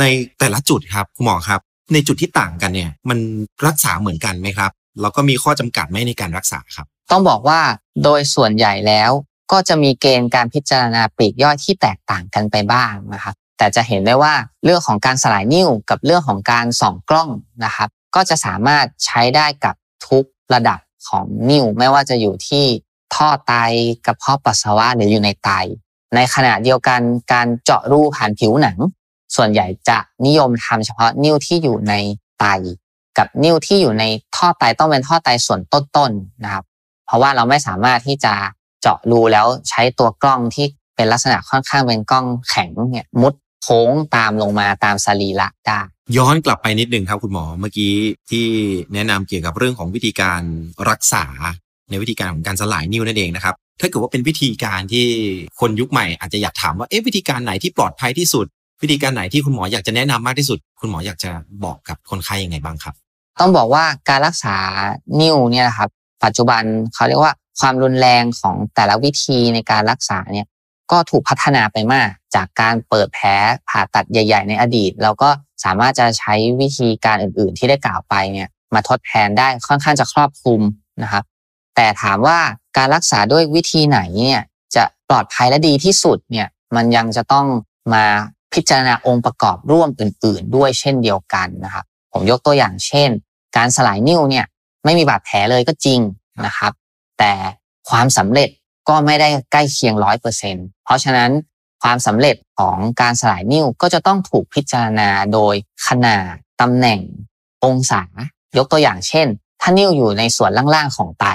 [0.00, 0.04] ใน
[0.38, 1.60] แต่ละจุดครับคุณหมอครับ
[1.92, 3.18] ในจุดที่ต่างกันเนี่ยมัน
[3.66, 7.60] รักษาเหมือนกันไหมครับแล้วก็มีข้อจำกัดไหมในการรักษาครับ ต้องบอกว่า
[8.04, 9.10] โดยส่วนใหญ่แล้ว
[9.52, 17.30] ก็จะมีเกณฑ์การพิจารณาปลีกย่อยที่แตกต่างกันไปบ้างนะครับแต่จะเห็นได้ว่าเรื่องของการสลายนิ้วกับเรื่องของการส่องกล้อง
[17.64, 19.74] นะครับ ก็จะสามารถใช้ได้กับ
[20.08, 20.78] ทุกระดับ
[21.08, 22.64] ของนิ้วไม่ว่าจะอยู่ที่
[23.14, 23.54] ท่อไต
[24.06, 25.50] กระเพาะปัสสาวะหรืออยู่ในไต
[26.14, 27.00] ในขณะเดียวกัน
[27.32, 28.78] การเจาะรูผ่านผิวหนัง
[29.36, 31.94] ส่วนใหญ่จะนิยมทำเฉพาะนิ้วที่อยู่ใน
[32.40, 32.46] ไต
[33.18, 34.04] กับนิ้วที่อยู่ใน
[34.36, 36.64] ท่อไตต้องเป็นท่อไตส่วนต้นๆนะครับ
[37.06, 38.34] เพราะว่าเราไม่สามารถที่จะ
[38.84, 40.66] เจาะรูแล้วใช้ตัวกล้องที่
[40.96, 45.80] เป็นลักษณะค่อนข้างเป็นกล้องแข็งเนี่ยมุดโค้งตามลงมาตามสรีระได้
[46.16, 47.92] ย้อนกลับไปนิดหนึ่งครับคุณหมอเมื่อกี้
[48.30, 48.46] ที่
[48.94, 50.42] แนะนำเกี่ยวกับเรื่องของวิธีการ
[50.90, 51.24] รักษา
[51.90, 55.06] ในวิธีการของการสลายนิ้วนั่นเองนะครับถ้าเกิดว่าเป็นวิธีการที่
[55.60, 58.46] คนยุคใหม่อาจจะอยากถามว่าเอ๊ะวิธีการไหนที่ปลอดภัยที่สุด
[58.82, 61.30] วิธีการไหนที่คุณหมออยากจะแนะนำมากที่สุด คุณหมออยากจะ
[61.64, 62.94] บอกกับคนไข้ยังไงบ้างครับ
[63.40, 64.56] ต้องบอกว่าการรักษา
[65.20, 65.88] นิ้วเนี่ยนะครับ
[66.24, 66.62] ปัจจุบัน
[66.94, 70.46] เขาเรียกว่า ความรุนแรงของแต่ละวิธีในการรักษาเนี่ย
[70.90, 73.28] ก็ถูกพัฒนาไปมาก จากการเปิดแผล
[73.68, 75.30] ผ่าตัดใหญ่ ๆ ในอดีต เราก็
[75.64, 80.60] สามารถจะใช้วิธีการอื่น ๆ ที่ได้กล่าวไปเนี่ยมาทดแทนได้ค่อนข้างจะครอบคลุม
[81.02, 81.24] นะครับ
[81.76, 82.38] แต่ถามว่า
[82.76, 84.42] การรักษาด้วยวิธีไหนเนี่ย
[84.76, 87.46] จะปลอดภัยและดีที่สุดเนี่ยมันยังจะต้อง
[87.94, 88.04] มา
[88.54, 93.10] พิจารณาองค์ประกอบร่วมอื่น ๆ ด้วยเช่นเดียวกันนะครับผมยกตัวอย่างเช่น
[93.56, 94.46] การสลายนิ้วเนี่ย
[94.84, 96.00] ไม่มีบาดแผลเลยก็จริง
[96.46, 96.72] นะครับ
[97.18, 97.32] แต่
[97.90, 98.48] ความสำเร็จ
[98.88, 101.30] ก็ไม่ได้ใกล้เคียงร้อยเปอร์เซ็นเพราะฉะนั้น
[101.82, 105.54] ความสำเร็จของการสลายนิ้วก็จะต้องถูกพิจารณาโดย
[105.86, 107.00] ขนาดตำแหน่ง
[107.64, 108.02] องศา
[108.56, 109.26] ยกตัวอย่างเช่น
[109.60, 111.26] ถ้านิ้วอยู่ในส่วนล่างๆของไต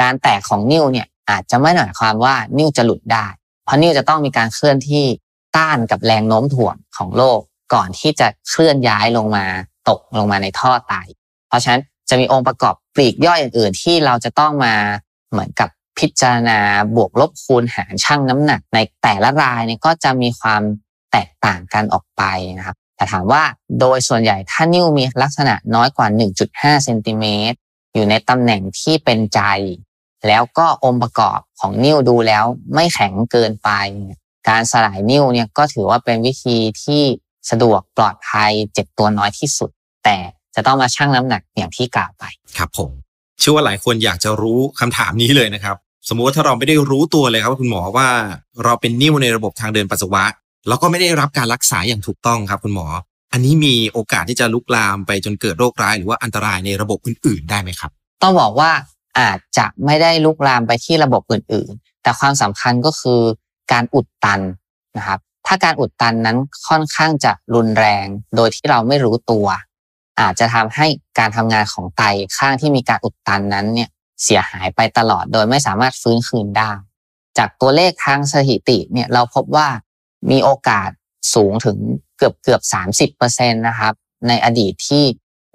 [0.00, 3.26] การแตกของนิ้วเนี่ยอาจจะไม่หมายความว่านิ้วจะหลุดได้
[3.64, 5.04] เพราะนิ้วจะต้องมีการเคลื่อนที่
[5.56, 7.40] ต้านกับแรงโน้มถ่วงของโลก
[7.74, 9.46] ก่อนที่จะเคลื่อนย้ายลงมา
[9.88, 10.94] ตกลงมาในท่อไต
[11.48, 14.74] เพราะฉะนั้นจะมีองค์ประกอบปลีกย่อยอื่นๆ ที่เราจะต้องมา
[15.30, 16.58] เหมือนกับพิจารณา
[16.96, 20.62] บวกลบคูณหารชั่งน้ำหนัก ในแต่ละรายเนี่ยก็จะมีความ
[21.12, 22.22] แตกต่างกันออกไป
[22.58, 23.42] นะครับแต่ถามว่า
[23.80, 26.06] โดยส่วนใหญ่ถ้านิ้วมีลักษณะน้อยกว่า
[26.46, 27.58] 1.5เซนติเมตร
[27.94, 29.40] อยู่ในตำแหน่งที่เป็นใจ
[30.26, 33.70] แล้วก็องค์ประกอบของนิ้วดูแล้วไม่แข็งเกินไป
[34.48, 37.02] การสลายนิ้วเนี่ยก็ถือว่าเป็นวิธีที่
[37.50, 39.70] สะดวกปลอดภัยเจ็บตัวน้อยที่สุด
[40.04, 40.16] แต่
[40.54, 42.24] จะต้องมาชั่งน้ำหนักอย่างที่กล่าวไป
[42.58, 42.90] ครับผม
[43.40, 45.76] เชื่อว่าหลายคนอยากจะรู้คำถามนี้เลยนะครับ
[46.08, 48.08] สมมุติว่าถ้าเราไม่ได้รู้ตัวเลยครับคุณหมอว่า
[48.64, 50.24] เราเป็นนิ่วในระบบทางเดินปัสสาวะ
[50.68, 52.86] แล้วก็ไม่ได้รับการรักษาอย่างถูกต้องครับคุณหมอ
[53.32, 57.90] อันนี้มีโอกาสที่จะลุกลามไปจนเกิดโรคร้าย หรือว่าอันตรายในระบบอื่นๆ ได้ไหมครับ
[58.22, 58.70] ต้องบอกว่า
[59.18, 63.20] อาจจะไม่ได้ลุกลามไปที่ระบบอื่นๆ แต่ความสำคัญก็คือ
[63.72, 64.40] การอุดตัน
[64.96, 66.36] นะครับ ถ้าการอุดตันนั้น
[66.68, 69.46] ค่อนข้างจะรุนแรง โดยที่เราไม่รู้ตัว
[70.20, 70.86] อาจจะทำให้
[71.18, 72.02] การทำงานของไต
[72.36, 73.88] ข้างที่มีการอุดตันนั้นเนี่ย
[74.22, 76.70] เสียหายไปตลอดโดยไม่สามารถฟื้นคืนได้
[77.38, 79.68] จากตัวเลขทางสถิติเนี่ยเราพบว่า
[80.30, 80.90] มีโอกาส
[81.34, 81.78] สูงถึง
[82.18, 83.92] เกือบเกือบสามสิบเปอร์เซ็นตนะครับ
[84.28, 85.04] ในอดีตที่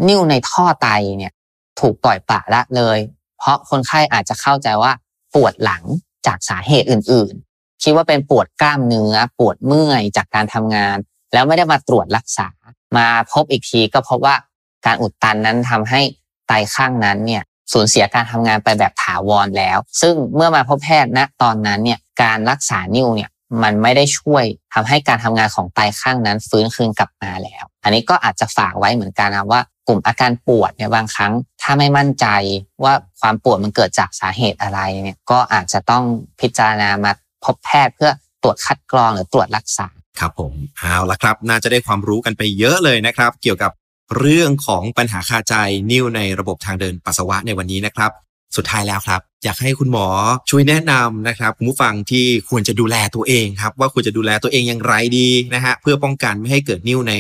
[0.08, 1.32] นิ้วในท่อไตเนี่ย
[1.80, 2.98] ถูกปล่อยปละละเลย
[3.38, 4.92] เพราะคนไข้อาจจะเข้าใจว่า
[5.36, 5.84] ปวดหลัง
[6.28, 10.98] จากสาเหตุอื่น ๆ คิดว่าเป็นปวดกล้ามเนื้อ ปวดเมื่อยจากการทำงาน
[11.34, 12.50] แล้วไม่ได้มาตรวจรักษา
[12.98, 14.36] มาพบอีกทีก็พบว่า
[14.86, 16.02] การอุดตันนั้นทำให้
[16.48, 17.44] ไตข้างนั้นเนี่ย
[17.74, 23.30] สูญเสียการทำงานไปแบบถาวรแล้ว ซึ่งเมื่อมาพบแพทย์ณตอนนั้นเนี่ยการรักษานิ้วเนี่ย
[23.64, 24.44] มันไม่ได้ช่วย
[24.74, 32.28] ทำให้การทำงานของไตข้างนั้นฟื้นคืนกลับมาแล้ว อันนี้ก็อาจจะฝากไว้เหมือนกันนะว่ากลุ่มอาการปวดเนี่ยบางครั้ง ถ้าไม่มั่นใจ
[32.84, 36.04] ว่าความปวดมันเกิดจากสาเหตุอะไรเนี่ยก็อาจจะต้อง
[36.40, 37.12] พิจารณามา
[37.46, 38.12] พบแพทย์เพื่อ
[38.44, 39.88] ตรวจคัดกรองหรือตรวจรักษา
[40.20, 43.72] ครับผมเอาละครับ น่าจะได้ความรู้กันไปเยอะเลยนะครับ เกี่ยวกับ
[44.18, 45.56] เรื่องของปัญหาคาใจ
[45.92, 48.12] นิ่วในระบบทางเดินปัสสาวะในวันนี้นะครับ
[48.56, 50.08] สุดท้ายแล้วครับ อยากให้คุณหมอ
[50.50, 57.14] ช่วยแนะนำนะครับคุณผู้ฟังที่ควรจะดูแลตัวเองครับ ว่าควรจะดูแลตัวเองอย่างไรดีนะฮะเพื่อป้องกันไม่ให้เกิดนิ่วใน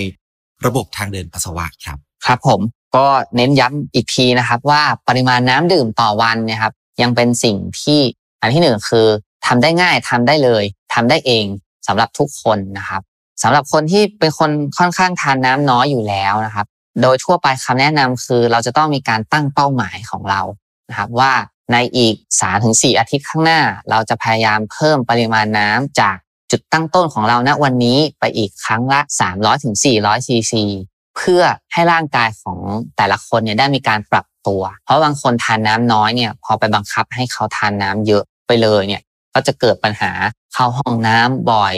[0.65, 2.61] ระบบทางเดินปัสสาวะครับ ครับผม
[2.95, 7.99] ก็เน้นย้ำอีกทีนะครับ ว่าปริมาณน้ำดื่มต่อวันนะครับ ยังเป็นสิ่งที่
[8.41, 9.07] อันที่หนึ่งคือ
[9.45, 11.45] ทำได้ง่ายทำได้เลยทำได้เอง
[11.87, 13.01] สำหรับทุกคนนะครับ
[13.41, 16.65] สำหรับคนที่เป็นคนค่อนข้างทานน้ำน้อยอยู่แล้วนะครับ
[17.01, 20.41] โดยทั่วไปคำแนะนำคือ เราจะต้องมีการตั้งเป้าหมายของเรา
[20.89, 21.33] นะครับว่า
[21.71, 22.15] ในอีก
[22.57, 26.15] 3-4 อาทิตย์ข้างหน้า เราจะพยายามเพิ่มปริมาณน้ำจาก
[26.51, 29.01] จุดตั้งต้นของเราณวันนี้ไปอีกครั้งละ
[29.63, 30.63] 300-400ซีซี
[31.17, 31.41] เพื่อ
[31.73, 32.59] ให้ร่างกายของ
[32.97, 39.01] แต่ละคนเนี่ยได้มีการปรับตัว เพราะบางคนทานน้ำน้อยเนี่ยพอไปบังคับให้เขาทานน้ำเยอะไปเลยเนี่ย
[39.33, 40.11] ก็จะเกิดปัญหา
[40.53, 41.77] เข้าห้องน้ำบ่อย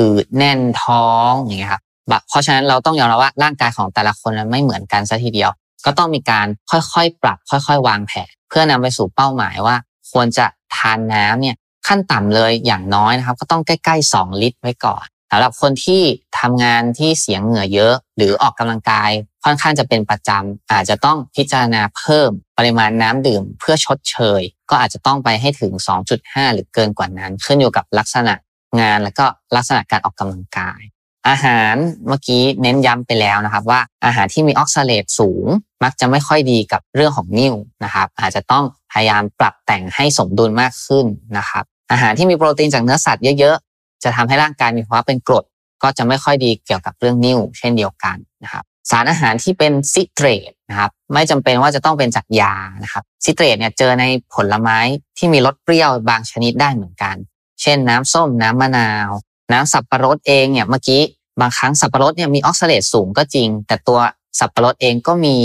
[0.00, 1.82] อืดแน่นท้องอย่างเงี้ยครับ
[2.28, 5.50] เพราะฉะนั้นเราต้องยอมรับว่าร่างกายของแต่ละคนมันไม่เหมือนกันซะทีเดียว
[5.86, 9.76] ก็ต้องมีการค่อยๆ ปรับ ค่อย ๆ วางแผน เพื่อนำไปสู่เป้าหมายว่า
[10.10, 16.02] ควรจะทานน้ำเนี่ยขั้นต่ำเลยอย่างน้อยนะครับ ก็ต้องใกล้ๆ 2 ลิตรไว้ก่อนสำหรับคนที่
[16.38, 19.10] ทำงานที่เสียงเหงื่อเยอะ หรือออกกำลังกาย
[19.44, 25.72] ค่อนข้างจะเป็นประจำอาจจะต้องพิจารณาเพิ่มปริมาณน้ำดื่มเพื่อชดเชย ก็อาจจะต้องไปให้ถึง
[26.14, 28.34] 2.5 หรือเกินกว่านั้น ขึ้นอยู่กับลักษณะ
[28.80, 30.80] งานและก็ลักษณะการออกกำลังกาย
[31.28, 31.74] อาหาร
[32.08, 35.46] เมื่อกี้เน้นย้ำไปแล้วนะครับ ว่าอาหารที่มีออกซาเลตสูง
[35.84, 37.54] มักจะไม่ค่อยดีกับเรื่องของนิ่ว
[37.84, 41.06] นะครับ อาจจะต้องพยายามปรับแต่งให้สมดุลมากขึ้น
[41.38, 45.44] นะครับ อาหารที่มีโปรตีนจากเนื้อสัตว์เยอะๆ จะทำให้ร่างกายมีภาวะเป็นกรด
[45.82, 54.04] ก็จะไม่ค่อยดีเกี่ยวกับเรื่องนิ่วเช่นเดียวกันนะครับสารอาหารที่เป็นซิเตรตนะครับไม่จำเป็นว่าจะต้องเป็นจากยานะครับซิเตรตเนี่ยเจอใน
[54.34, 54.78] ผลไม้
[55.18, 57.16] ที่มีรสเปรี้ยวบางชนิดได้เหมือนกัน
[57.62, 59.10] เช่นน้ำส้มน้ำมะนาว
[59.52, 61.02] น้ำสับปะรดเองเนี่ยเมื่อกี้
[61.40, 64.00] บางครั้งสับปะรดเนี่ยมีออกซาเลตสูงก็จริง แต่ตัว
[64.38, 65.36] สับปะรดเองก็มี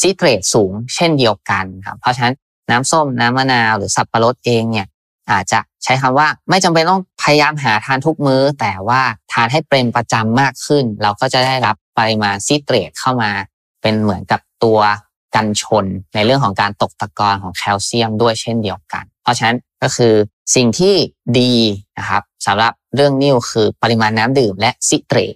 [0.00, 2.34] ซิเตรตสูง เช่นเดียวกันครับเพราะฉะนั้น
[2.70, 4.86] น้ำส้มน้ำมะนาวหรือสับปะรดเองเนี่ย
[5.30, 13.30] อาจจะใช้คำว่าไม่จำเป็นต้องพยายามหาทานทุกมื้อ แต่ว่าทานให้เป็นประจำมากขึ้น เราก็จะได้รับปริมาณซิเตรตเข้ามา
[13.82, 14.80] เป็นเหมือนกับตัว
[15.34, 15.84] กันชน
[16.14, 20.14] ในเรื่องของการตกตะกอนของแคลเซียมด้วยเช่นเดียวกัน เพราะฉะนั้นก็คือ
[20.54, 20.94] สิ่งที่
[21.40, 21.54] ดี
[21.98, 25.34] นะครับสำหรับเรื่องนิ่วคือปริมาณน้ำดื่มและซิเตรต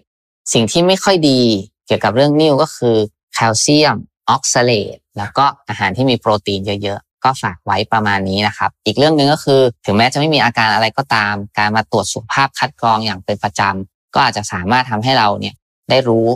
[0.53, 1.41] สิ่งที่ไม่ค่อยดี
[1.87, 2.97] เกี่ยวกับเรื่องนิ่วก็คือ
[3.35, 3.97] แคลเซียม
[4.29, 15.55] ออกซาเลตแล้วก็อาหารที่มีโปรตีนเยอะๆ ก็ฝากไว้ประมาณนี้นะครับ อีกเรื่องหนึ่งก็คือ ถึงแม้จะไม่มีอาการอะไรก็ตาม การมาตรวจสุขภาพคัดกรองอย่างเป็นประจำก็อาจจะสามารถทำให้เราเนี่ย
[15.91, 16.27] ได้รู้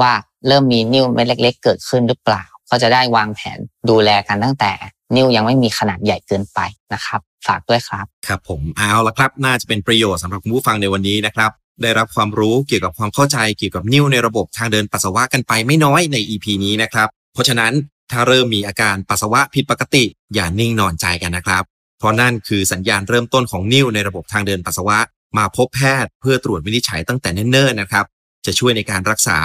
[0.00, 0.12] ว่า
[0.46, 3.58] เริ่มมีนิ่วเม็ดเล็ก ๆ เกิดขึ้นหรือเปล่า ก็จะได้วางแผน
[3.90, 4.72] ดูแลกันตั้งแต่
[5.14, 6.60] นิ่วยังไม่มีขนาดใหญ่เกินไป
[6.92, 11.50] นะครับ ฝากด้วยครับ ครับผมเอาละครับ น่าจะเป็นประโยชน์สำหรับคุณผู้ฟังในวันนี้นะครับ
[11.82, 17.72] ได้รับความรู้เกี่ยวกับความเข้าใจเกี่ยวกับนิ่วในระบบทางเดินปัสสาวะกันไปไม่น้อยใน EP นี้นะครับ เพราะฉะนั้น
[18.10, 21.62] ถ้าเริ่มมีอาการปัสสาวะผิดปกติ อย่านิ่งนอนใจกันนะครับ
[21.98, 24.98] เพราะนั่นคือสัญญาณเริ่มต้นของนิ่วในระบบทางเดินปัสสาวะ
[25.38, 28.04] มาพบแพทย์เพื่อตรวจวินิจฉัยตั้งแต่เนิ่นๆนะครับ
[28.46, 29.38] จะช่วยในการรักษา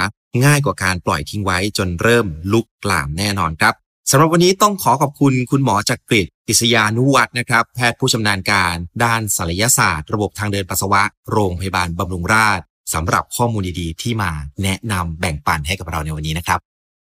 [0.46, 3.74] ง่ายกว่าการปล่อยทิ้งไว้จนเริ่มลุกลามแน่นอนครับ
[4.14, 14.32] สำหรับวันนี้ต้องขอขอบคุณคุณหมอจักกริดอิสยานุวัฒน์นะครับ แพทย์ผู้ชำนาญการด้านศัลยศาสตร์ ระบบทางเดินปัสสาวะ โรงพยาบาลบำรุงราษฎร์สำหรับข้อมูลดีๆ ที่มา
[14.64, 16.60] แนะนำแบ่งปันให้กับเราในวันนี้นะครับ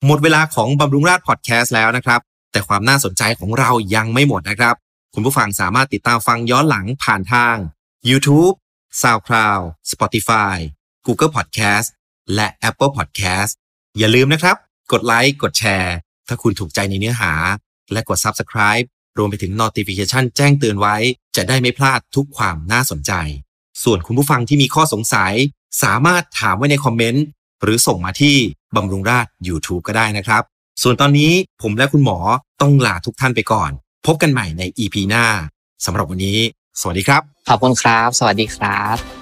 [0.05, 2.19] หมดเวลาของบำรุงราษฎร์พอดแคสต์แล้วนะครับ
[2.51, 4.75] แต่ความน่าสนใจของเรายังไม่หมดนะครับ
[5.13, 7.55] คุณผู้ฟังสามารถติดตามฟังย้อนหลังผ่านทาง
[8.09, 8.55] YouTube
[9.01, 10.55] SoundCloud Spotify
[11.05, 11.87] Google Podcast
[12.35, 13.51] และ Apple Podcast
[13.97, 14.55] อย่าลืมนะครับ
[14.91, 15.95] กดไลค์กดแชร์
[16.29, 17.33] ถ้าคุณถูกใจในเนื้อหา
[17.91, 18.85] และกด Subscribe
[19.17, 20.95] รวมไปถึง Notification แจ้งเตือนไว้
[21.35, 23.11] จะได้ไม่พลาดทุกความน่าสนใจ
[23.83, 25.33] ส่วนคุณผู้ฟังที่มีข้อสงสัย
[25.83, 27.25] สามารถถามไว้ในคอมเมนต์
[27.63, 28.35] หรือส่งมาที่
[28.75, 30.43] บำรุงราช YouTube ก็ได้นะครับ
[30.81, 32.17] ส่วนตอนนี้ผมและคุณหมอ
[32.61, 33.71] ต้องลาทุกท่านไปก่อน
[34.05, 35.25] พบกันใหม่ใน EP หน้า
[35.85, 36.39] สำหรับวันนี้
[36.79, 39.18] สวัสดีครับ ขอบคุณครับ สวัสดีครับ